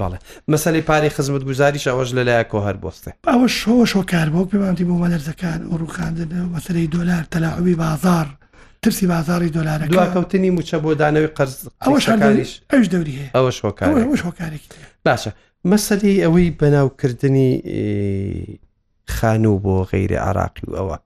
بەڵێ 0.01 0.19
مەسلی 0.53 0.83
پاری 0.89 1.09
خزمت 1.17 1.43
گوزاریش 1.49 1.85
ئەوەش 1.89 2.11
لەلایە 2.19 2.45
کۆ 2.53 2.59
هەر 2.67 2.77
بستێ 2.85 3.11
ئەوە 3.31 3.47
شۆ 3.61 3.75
شۆکار 3.95 4.29
بۆ 4.33 4.41
پێمانتی 4.51 4.85
بۆ 4.89 4.95
مەلەرزەکان 5.03 5.61
و 5.71 5.75
ڕووخاندن 5.81 6.31
وەسەری 6.55 6.87
دۆلار 6.97 7.23
تەلاعوی 7.33 7.75
بازار 7.85 8.27
ترسی 8.83 9.07
بازاری 9.13 9.51
دۆلارە 9.57 9.85
دواکەوتنی 9.93 10.51
موچە 10.57 10.79
بۆ 10.85 10.91
دانەوەی 11.01 11.31
قەرز 11.39 11.55
ئەوەش 11.85 12.05
ئەش 12.73 12.85
دەوری 12.93 13.15
هەیە 13.21 13.31
ئەوە 13.37 13.51
شۆکار 13.61 13.89
ئەوە 13.99 14.17
شۆکارێکی 14.23 14.93
باشە 15.09 15.31
مەسەلی 15.73 16.23
ئەوەی 16.25 16.49
بەناوکردنی 16.61 17.51
خانوو 19.15 19.57
بۆ 19.65 19.77
غیرە 19.93 20.19
عراقی 20.29 20.63
و 20.71 20.75
ئەوە 20.79 20.99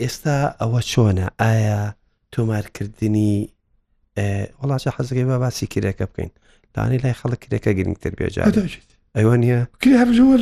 ئێستا 0.00 0.36
ئەوە 0.60 0.80
چۆنە 0.90 1.26
ئایا 1.40 1.80
تۆمارکردنی 2.32 3.32
وڵاتە 4.62 4.88
حەزگەی 4.96 5.28
بە 5.30 5.36
باسی 5.44 5.66
کرێکە 5.74 6.04
بکەین 6.10 6.30
دانی 6.74 6.98
لای 7.02 7.14
خەڵک 7.20 7.40
کرێکە 7.44 7.70
گرنگتر 7.78 8.12
بێجارێت 8.18 8.88
ئەوە 9.16 9.34
نیە 9.42 9.60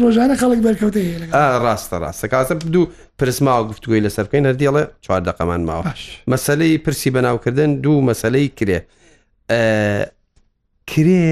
ڕۆژانە 0.02 0.35
خەڵک 0.40 0.61
بەرکەوت 0.66 0.96
ڕاستە 1.64 1.96
ڕاستە 2.05 2.26
کاتە 2.33 2.55
دوو 2.74 2.87
پرسماوە 3.18 3.64
گفتوگوی 3.70 4.05
لەسەر 4.07 4.24
بکەین 4.26 4.42
نەردیڵێ 4.48 4.83
چوار 5.05 5.22
دەقەمان 5.29 5.61
ماوەش 5.68 6.02
مەسلەی 6.33 6.79
پرسی 6.85 7.11
بەناوکردن 7.16 7.70
دوو 7.85 8.00
مەسلەی 8.09 8.48
کرێ 8.59 8.79
کرێ 10.90 11.22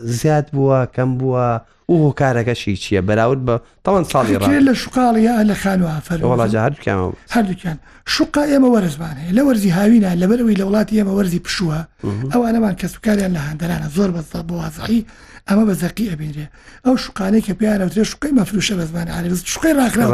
زیاد 0.00 0.46
بووە 0.46 0.88
کەم 0.96 1.18
بووە 1.18 1.60
و 1.90 2.12
هۆکارەکەشی 2.12 2.76
چییە 2.82 3.02
بەراورد 3.08 3.40
بە 3.46 3.56
تەوان 3.84 4.04
ساڵی 4.10 4.60
لە 4.68 4.74
شوقاڵیا 4.82 5.36
لە 5.50 5.54
خانوافەرڵ 5.62 6.24
هەردووکیان 7.34 7.76
شوقا 8.14 8.42
ئێمە 8.50 8.68
وەرزبانێ 8.74 9.26
لە 9.36 9.40
وەرزی 9.46 9.70
هاوینە 9.78 10.10
لەبەرەوەی 10.22 10.56
لە 10.60 10.64
وڵاتی 10.68 10.94
ئێمە 10.98 11.12
وەرزی 11.18 11.40
پشووە 11.46 11.80
ئەوانەمان 12.32 12.74
کەسوکاریان 12.80 13.32
لە 13.36 13.40
هەندەرانە 13.48 13.88
زۆر 13.96 14.10
بەستا 14.16 14.40
بۆ 14.48 14.54
وازعی 14.56 15.04
ئەمە 15.50 15.64
بە 15.68 15.74
زەقی 15.82 16.06
ئەبێنێ 16.10 16.46
ئەو 16.86 16.94
شقانەی 17.04 17.42
کە 17.46 17.52
پیاەوتێ 17.58 18.02
شقی 18.10 18.32
مەفروشە 18.38 18.74
بە 18.78 18.84
زمان 18.90 19.08
علی 19.16 19.28
شقی 19.54 19.72
ڕاکرا 19.80 20.04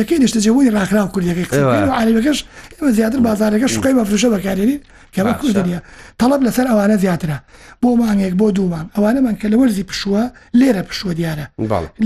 یەکەی 0.00 0.18
نیشتەجیەوەی 0.24 0.68
ڕاکرا 0.76 1.02
کوردەکەی 1.14 1.88
علیەکەش 2.00 2.38
ئمە 2.78 2.90
زیاتر 2.98 3.18
بازارەکە 3.28 3.68
شقی 3.74 3.92
مەفروشە 3.98 4.28
بەکارێنین 4.34 4.80
کەمە 5.14 5.32
کوردنیە 5.40 5.80
تەڵب 6.20 6.40
لەسەر 6.46 6.66
ئەوانە 6.70 6.96
زیاترە 7.02 7.38
بۆ 7.82 7.88
مانگێک 8.02 8.34
بۆ 8.40 8.46
دوومان 8.58 8.86
ئەوانەمان 8.96 9.36
کە 9.40 9.46
لە 9.52 9.56
وەرزی 9.60 9.84
پشووە 9.90 10.22
لێرە 10.58 10.82
پشووە 10.90 11.12
دیارە 11.18 11.46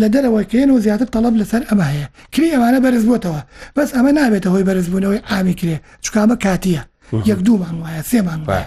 لە 0.00 0.06
دەرەوەکەێن 0.14 0.68
و 0.70 0.76
زیاتر 0.84 1.06
تەڵب 1.14 1.34
لەسەر 1.40 1.62
ئەمە 1.68 1.86
هەیە 1.92 2.06
کری 2.32 2.48
ئەوانە 2.54 2.80
بەرز 2.84 3.04
بووتەوە 3.08 3.40
بەس 3.76 3.88
ئەمە 3.96 4.10
نابێتە 4.18 4.48
هۆی 4.54 4.64
بەرزبوونەوەی 4.68 5.20
ئامی 5.30 5.54
کرێ 5.60 5.76
چکامە 6.04 6.36
کاتیە 6.44 6.82
یەک 7.30 7.40
دوومان 7.46 7.74
وایە 7.82 8.02
سێمان 8.10 8.40
وایە 8.48 8.66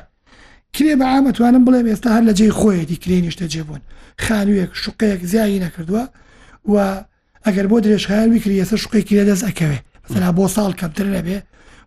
کرێ 0.78 0.94
بە 1.02 1.06
ئامەتوانم 1.14 1.64
بڵێم 1.68 1.88
ئێستا 1.92 2.10
هەر 2.16 2.24
لە 2.30 2.34
جێی 2.40 2.54
خۆیەتی 2.60 3.02
کرێنیشتە 3.04 3.46
جێبوون 3.54 3.82
خانوویەک 4.26 4.72
شوقەیەک 4.84 5.22
زیایی 5.32 5.62
نەکردووە 5.66 6.04
و 6.72 6.76
ئەگەر 7.46 7.66
بۆ 7.72 7.78
درێژخایوی 7.86 8.44
کرێسە 8.44 8.76
شوقی 8.84 9.04
کرێ 9.08 9.24
دەست 9.30 9.44
ئەکەوێ 9.50 9.80
مثلا 10.10 10.30
بۆ 10.38 10.46
ساڵ 10.56 10.72
کەمتر 10.80 11.08
نەبێ 11.18 11.38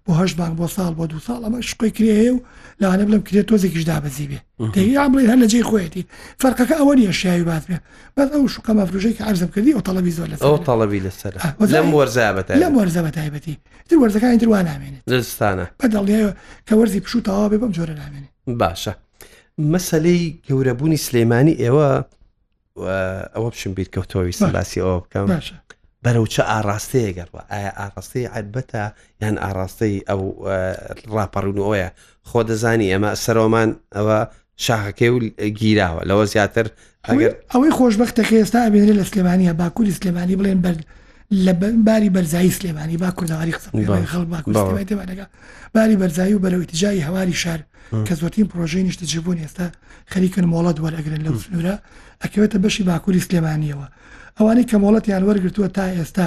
بۆ 0.07 0.13
هەش 0.21 0.31
بانک 0.39 0.55
بۆ 0.61 0.67
ساڵ 0.77 0.93
بۆ 0.99 1.05
دو 1.13 1.19
ساڵ 1.27 1.39
ئەمە 1.47 1.61
شوقی 1.71 1.91
کرێ 1.97 2.31
و 2.35 2.39
لاانە 2.83 3.05
بڵم 3.09 3.23
کرێت 3.29 3.47
تۆزێکیش 3.51 3.85
دابەزی 3.91 4.27
بێ 4.31 4.39
دەیا 4.75 5.05
بڵێ 5.13 5.25
هەر 5.31 5.39
لە 5.43 5.47
جێی 5.53 5.65
خۆیەتی 5.71 6.03
فەرقەکە 6.43 6.75
ئەوە 6.81 6.93
نیە 6.99 7.13
شیاوی 7.21 7.45
بات 7.51 7.65
بێ 7.71 7.77
بەس 8.17 8.29
ئەو 8.35 8.45
شوکە 8.55 8.73
مەفروژەی 8.79 9.15
کە 9.19 9.23
عرزم 9.31 9.49
کردی 9.55 9.73
ئەو 9.77 9.81
تەڵەبی 9.89 10.13
زۆر 10.19 10.29
لە 10.33 10.37
ئەو 10.47 10.59
تەڵەبی 10.69 11.01
لەسەر 11.07 11.33
لەم 11.77 11.89
وەرزابەت 11.99 12.47
لەم 12.63 12.73
وەرزەبە 12.79 13.11
تایبەتی 13.19 13.55
تر 13.89 13.97
وەرزەکانی 14.03 14.39
تروان 14.43 14.65
نامێنێت 14.71 15.03
دەستانە 15.11 15.67
بەدەڵیەوە 15.81 16.33
کە 16.69 16.73
وەرزی 16.79 17.01
پشوتەوا 17.05 17.47
بێ 17.51 17.59
بەم 17.63 17.73
جۆرە 17.77 17.95
نامێنێت 18.03 18.31
باشە 18.59 18.93
مەسلەی 19.73 20.23
گەورەبوونی 20.49 20.99
سلەیمانی 21.07 21.55
ئێوە 21.63 21.89
ئەوە 23.35 23.49
بشم 23.53 23.73
بیرکەوتەوەوی 23.79 24.39
سەلاسی 24.43 24.81
ئەوە 24.83 24.97
بکەم 25.05 25.27
باشە 25.37 25.57
بەرەوچە 26.05 26.43
ئاراستەیە 26.51 27.11
گەڕوە 27.19 27.43
ئایا 27.53 27.71
ئاراستەی 27.79 28.27
عەتبەتە 28.35 28.85
یان 29.23 29.37
ئاراستەی 29.45 29.95
ئەو 30.09 30.21
ڕاپەڕون 31.15 31.59
ئەوە 31.67 31.87
خۆ 32.29 32.41
دەزانی 32.51 32.93
ئەمە 32.93 33.11
سەرۆمان 33.25 33.71
ئەوە 33.97 34.19
شاخەکە 34.65 35.07
و 35.15 35.19
گیراوە 35.61 36.01
لەوە 36.09 36.25
زیاتر 36.33 36.67
ئەگەر 37.09 37.31
ئەوەی 37.53 37.71
خۆشببختەکە 37.79 38.35
ئێستا 38.41 38.59
ئابێنێت 38.65 38.95
لە 39.01 39.05
سلێمانی 39.11 39.49
هە 39.51 39.55
باکووری 39.61 39.97
سلێمانی 39.99 40.37
بڵێن 40.41 40.61
بەر 40.65 40.77
لە 41.31 41.53
باری 41.87 42.11
بەرزایی 42.11 42.51
سلێمانی 42.53 42.97
با 42.99 43.11
کوردەواری 43.19 43.55
قسەڵ 43.55 43.75
باری 45.75 45.97
بەرزایی 46.03 46.35
و 46.35 46.39
بەرەوەی 46.43 46.67
تجایی 46.67 47.03
هەواری 47.05 47.33
شار 47.43 47.61
کە 48.07 48.13
زۆرترین 48.21 48.47
پرۆژەی 48.53 48.85
نیشتەجیبوون 48.91 49.39
ئێستا 49.43 49.63
خەریکن 50.13 50.45
مۆڵەت 50.53 50.79
وەرەگرن 50.85 51.23
لە 51.27 51.31
سنوورە 51.43 51.75
ئەکەوێتە 52.23 52.59
بەشی 52.65 52.83
باکووری 52.87 53.21
سلێمانیەوە 53.27 53.87
ئەوانەی 54.39 54.67
کە 54.71 54.77
مۆڵەتیان 54.85 55.23
وەرگرتووە 55.29 55.69
تا 55.77 55.85
ئێستا 55.97 56.27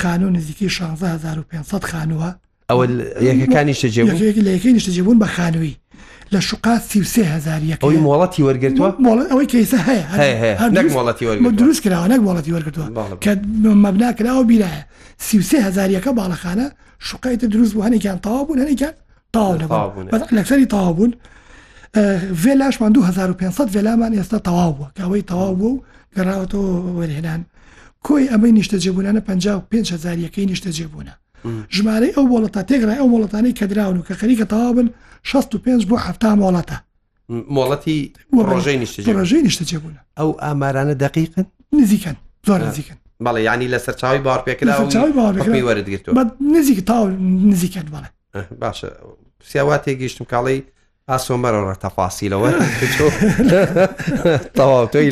خانوو 0.00 0.30
نزیکی 0.30 0.68
16 0.68 1.06
1500 1.06 1.84
خانووە 1.84 2.30
ئەوە 2.70 2.84
یەکەکانی 3.22 3.74
شتەجیبوون 3.74 4.18
لە 4.18 4.50
یەکەی 4.56 4.72
نیشتەجیبوون 4.74 5.18
بە 5.22 5.26
خانووی 5.26 5.76
لە 6.34 6.38
شوقات 6.40 6.82
سیسێ 6.90 7.24
هزاریەکە 7.34 7.82
ئەوی 7.82 7.98
مڵەتی 8.06 8.40
وەرگتووە 8.48 8.90
ئەوەی 9.30 9.46
کەیسە 9.52 9.78
هەیە 9.88 11.52
دروست 11.58 11.80
کراوە 11.82 12.06
نەک 12.12 12.20
وڵەتی 12.28 12.50
وەرگتووە 12.54 12.86
کە 13.24 13.32
مەبنا 13.84 14.10
کراوە 14.18 14.44
بیرایە 14.50 14.82
سیسێ 15.28 15.58
هزاریەکە 15.68 16.08
باڵەخانە 16.18 16.66
شوقایتە 17.08 17.44
دروست 17.54 17.72
بوو 17.74 17.82
هەنێکیان 17.86 18.18
تاوا 18.24 18.44
بوون 18.44 18.58
هەنێکیان 18.64 18.92
تاوا 19.32 19.92
لەکسری 20.38 20.66
تاوا 20.72 20.92
بوون 20.92 21.12
ڤێلاشمان 22.42 22.90
2500 22.92 23.70
ڤێلامان 23.76 24.14
ئێستا 24.18 24.38
تەواو 24.38 24.72
بووە 24.78 24.88
کەەوەی 24.98 25.22
تەواو 25.30 25.54
بوو 25.54 25.82
گەڕاوەتەوە 26.16 26.72
وەرهێنان 26.98 27.40
کۆی 28.06 28.28
ئەمەی 28.32 28.52
نیشتەجێبوونانە 28.58 29.20
55 29.20 29.92
هزاریەکەی 29.92 30.46
نیشتەجێبوونە 30.50 31.14
ژمارەی 31.76 32.12
ئەو 32.16 32.26
وڵەتە 32.34 32.60
تێگرای 32.68 32.98
ئەو 33.00 33.08
وڵەتانی 33.14 33.54
کە 33.58 33.64
دراون 33.70 33.96
و 33.96 34.02
کە 34.08 34.12
خەریکە 34.20 34.44
تەوا 34.52 34.72
بن 34.76 34.88
65 35.26 35.86
بۆ 35.90 35.96
هەفتا 36.06 36.28
مۆڵەتە 36.42 36.76
مۆڵەتی 37.56 37.96
ڕۆژەی 38.48 39.42
نیشتەجێ 39.46 39.78
بوون 39.82 39.96
ئەو 40.18 40.28
ئامارانە 40.44 40.94
دقیقن 41.04 41.44
نزیکن 41.78 42.16
زۆر 42.46 42.60
نزیکن 42.68 42.96
بەڵێ 43.24 43.40
ینی 43.46 43.68
لە 43.74 43.78
سەرچاوی 43.86 44.18
باڕ 44.26 44.40
پێکراوەرەگرتو 44.46 46.08
نزیک 46.56 46.78
تا 46.88 46.96
نزیکت 47.50 47.86
بڵێ 47.94 48.10
باشە 48.62 48.88
پرسیاوا 49.38 49.76
تێگەیشتم 49.84 50.24
کاڵی 50.32 50.60
ئاسۆمەرە 51.10 51.60
ڕەتەفاسیلەوە 51.70 52.48
تەواو 54.58 54.86
تۆی 54.92 55.08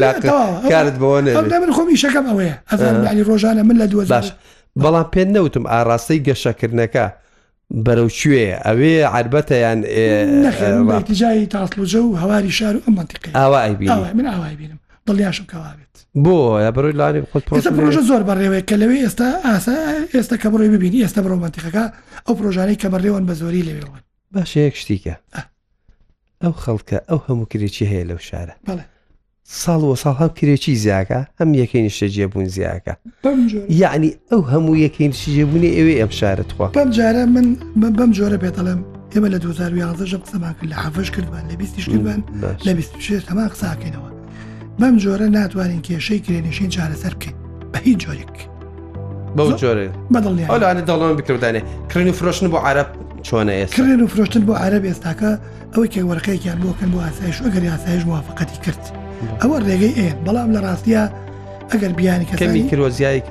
کارت 0.72 0.96
بۆن 1.03 1.24
من 1.62 1.70
خۆمی 1.77 1.96
شەکەم 2.05 2.24
ئەوەیە 2.31 2.57
ئەزانی 2.72 3.22
ڕۆژانە 3.29 3.62
من 3.68 3.77
لە 3.83 3.87
دووە 3.92 4.05
باش 4.16 4.29
بەڵام 4.85 5.07
پێ 5.14 5.22
نەوتم 5.35 5.64
ئاراستەی 5.72 6.22
گەشەکردنەکە 6.29 7.07
بەرەو 7.85 8.09
کوێ 8.20 8.46
ئەوێ 8.66 8.94
عربەتەیان 9.14 9.79
جایی 11.20 11.46
تاسلوجە 11.55 12.00
و 12.05 12.16
هەواری 12.22 12.50
شار 12.59 12.77
و 12.77 12.81
ئەمەنتیقی 12.87 13.31
ئاوای 13.37 14.12
من 14.16 14.27
ئاوای 14.27 14.55
بینم 14.57 14.81
دڵیاشم 15.09 15.46
کەواوێت 15.53 15.94
بۆ 16.24 16.35
بەڕۆی 16.74 16.94
لاری 16.98 17.22
پرۆژە 17.77 18.03
زۆر 18.11 18.22
بەڕێوەیە 18.29 18.64
کە 18.68 18.74
لەوێ 18.83 18.96
ئێستا 19.05 19.29
ئاسا 19.46 19.77
ئێستا 20.14 20.37
کە 20.42 20.48
بڕۆی 20.53 20.70
ببینی 20.74 21.03
ئێستا 21.05 21.20
بڕۆمانتیقەکە 21.24 21.85
ئەو 22.27 22.35
پرۆژانەی 22.38 22.81
کە 22.83 22.88
بەڕێوان 22.92 23.24
بە 23.29 23.33
زۆری 23.40 23.66
لەوێڵن 23.68 24.03
باش 24.33 24.57
یەک 24.57 24.74
شتیکە 24.81 25.14
ئەو 26.42 26.53
خەڵکە 26.64 26.98
ئەو 27.09 27.18
هەموو 27.27 27.46
کرێکی 27.53 27.85
هەیە 27.92 28.05
لەو 28.11 28.18
شارە 28.29 28.55
بەڵێ 28.66 28.85
ساڵ 29.48 29.83
و 29.85 29.96
ساڵ 29.96 30.14
هەم 30.20 30.28
کرێکی 30.38 30.72
زیاکە 30.85 31.20
ئەم 31.40 31.48
یەکەی 31.54 31.83
نیشتەجیێبوون 31.87 32.44
زیاکە 32.54 32.92
یعنی 33.68 34.11
ئەو 34.33 34.40
هەموو 34.52 34.74
یەکەی 34.87 35.07
نیشتجیێبوونی 35.12 35.70
ئێوێ 35.76 35.94
ئەم 36.02 36.11
شارت 36.18 36.52
خوا 36.52 36.66
بەم 36.76 36.90
جارە 36.96 37.26
من 37.76 37.96
بەم 37.98 38.11
جۆرە 38.18 38.38
پێتەڵم 38.44 38.80
ئێمە 39.14 39.28
لە 39.35 39.38
2011 39.40 40.16
قسەمان 40.22 40.54
کرد 40.54 40.70
لە 40.70 40.74
حافش 40.74 41.11
کردوان 41.11 41.48
لە 41.50 41.54
بیستیش 41.57 41.88
کردوان 41.88 42.22
لە 42.64 42.70
تەما 43.28 43.48
قساکەینەوە 43.52 44.11
بەم 44.80 44.96
جۆرە 45.04 45.28
ناتوانین 45.37 45.83
کێشەی 45.87 46.20
کرێنشین 46.26 46.70
چارەسەر 46.74 47.14
بکەین 47.14 47.35
بە 47.72 47.78
هیچ 47.83 47.98
جۆرێک 48.04 48.37
بەو 49.37 49.52
جۆرە 49.61 49.88
بەڵانە 50.14 50.80
دەڵان 50.88 51.14
بکردانێ 51.20 51.62
کرێن 51.90 52.09
و 52.09 52.12
فرۆشتن 52.18 52.48
بۆ 52.52 52.57
عرب 52.66 52.87
چۆنەیە 53.26 53.66
کرێن 53.74 54.00
و 54.04 54.07
فرۆشتن 54.12 54.42
بۆ 54.46 54.54
عرب 54.64 54.83
ئێستاکە 54.90 55.30
ئەوەی 55.74 55.88
کێ 55.94 56.02
وەرقەیەکیان 56.11 56.59
بۆکەن 56.64 56.90
بۆ 56.92 56.98
ئاسایش 57.07 57.37
وەگەری 57.44 57.68
ئاسایش 57.72 58.02
موواافقەتی 58.09 58.59
کرد. 58.66 59.03
ئەوە 59.42 59.56
ڕێگەی 59.68 59.92
ئێن 59.98 60.16
بەڵام 60.26 60.48
لە 60.54 60.60
ڕاستە 60.66 61.04
ئەگەر 61.72 61.92
بیانی 61.98 62.24
کەمی 62.38 62.62
کرۆزیایی 62.70 63.22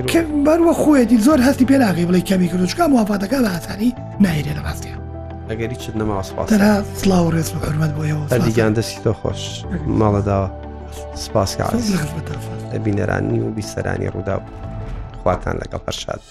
بەروە 0.45 0.73
خۆیەتی 0.81 1.17
زۆر 1.27 1.39
هەستی 1.47 1.65
پێناغی 1.71 2.05
بڵی 2.09 2.23
کەمی 2.29 2.47
کرۆچکە 2.51 2.83
موواافاتەکە 2.91 3.37
لە 3.45 3.49
ئاسانی 3.55 3.89
نایرێ 4.23 4.53
لە 4.57 4.61
ڕاستە 4.67 4.89
ئەگەری 5.49 5.75
چ 5.81 5.85
نەماوەسپاسرا 5.99 6.73
سلااو 7.01 7.31
ڕێز 7.35 7.47
و 7.53 7.57
حرمەت 7.65 7.91
بۆیەوە 7.97 8.23
ئەدیگەان 8.33 8.73
دەستی 8.77 8.99
تۆ 9.05 9.11
خۆش 9.19 9.41
ماڵەداوە 9.99 10.47
سپاس 11.25 11.51
لە 12.73 12.79
بینەرانی 12.85 13.39
و 13.41 13.49
بیسەرانی 13.57 14.07
ڕوودا 14.13 14.35
خواتان 15.23 15.55
لەگەڵ 15.61 15.81
پەرشاد. 15.85 16.21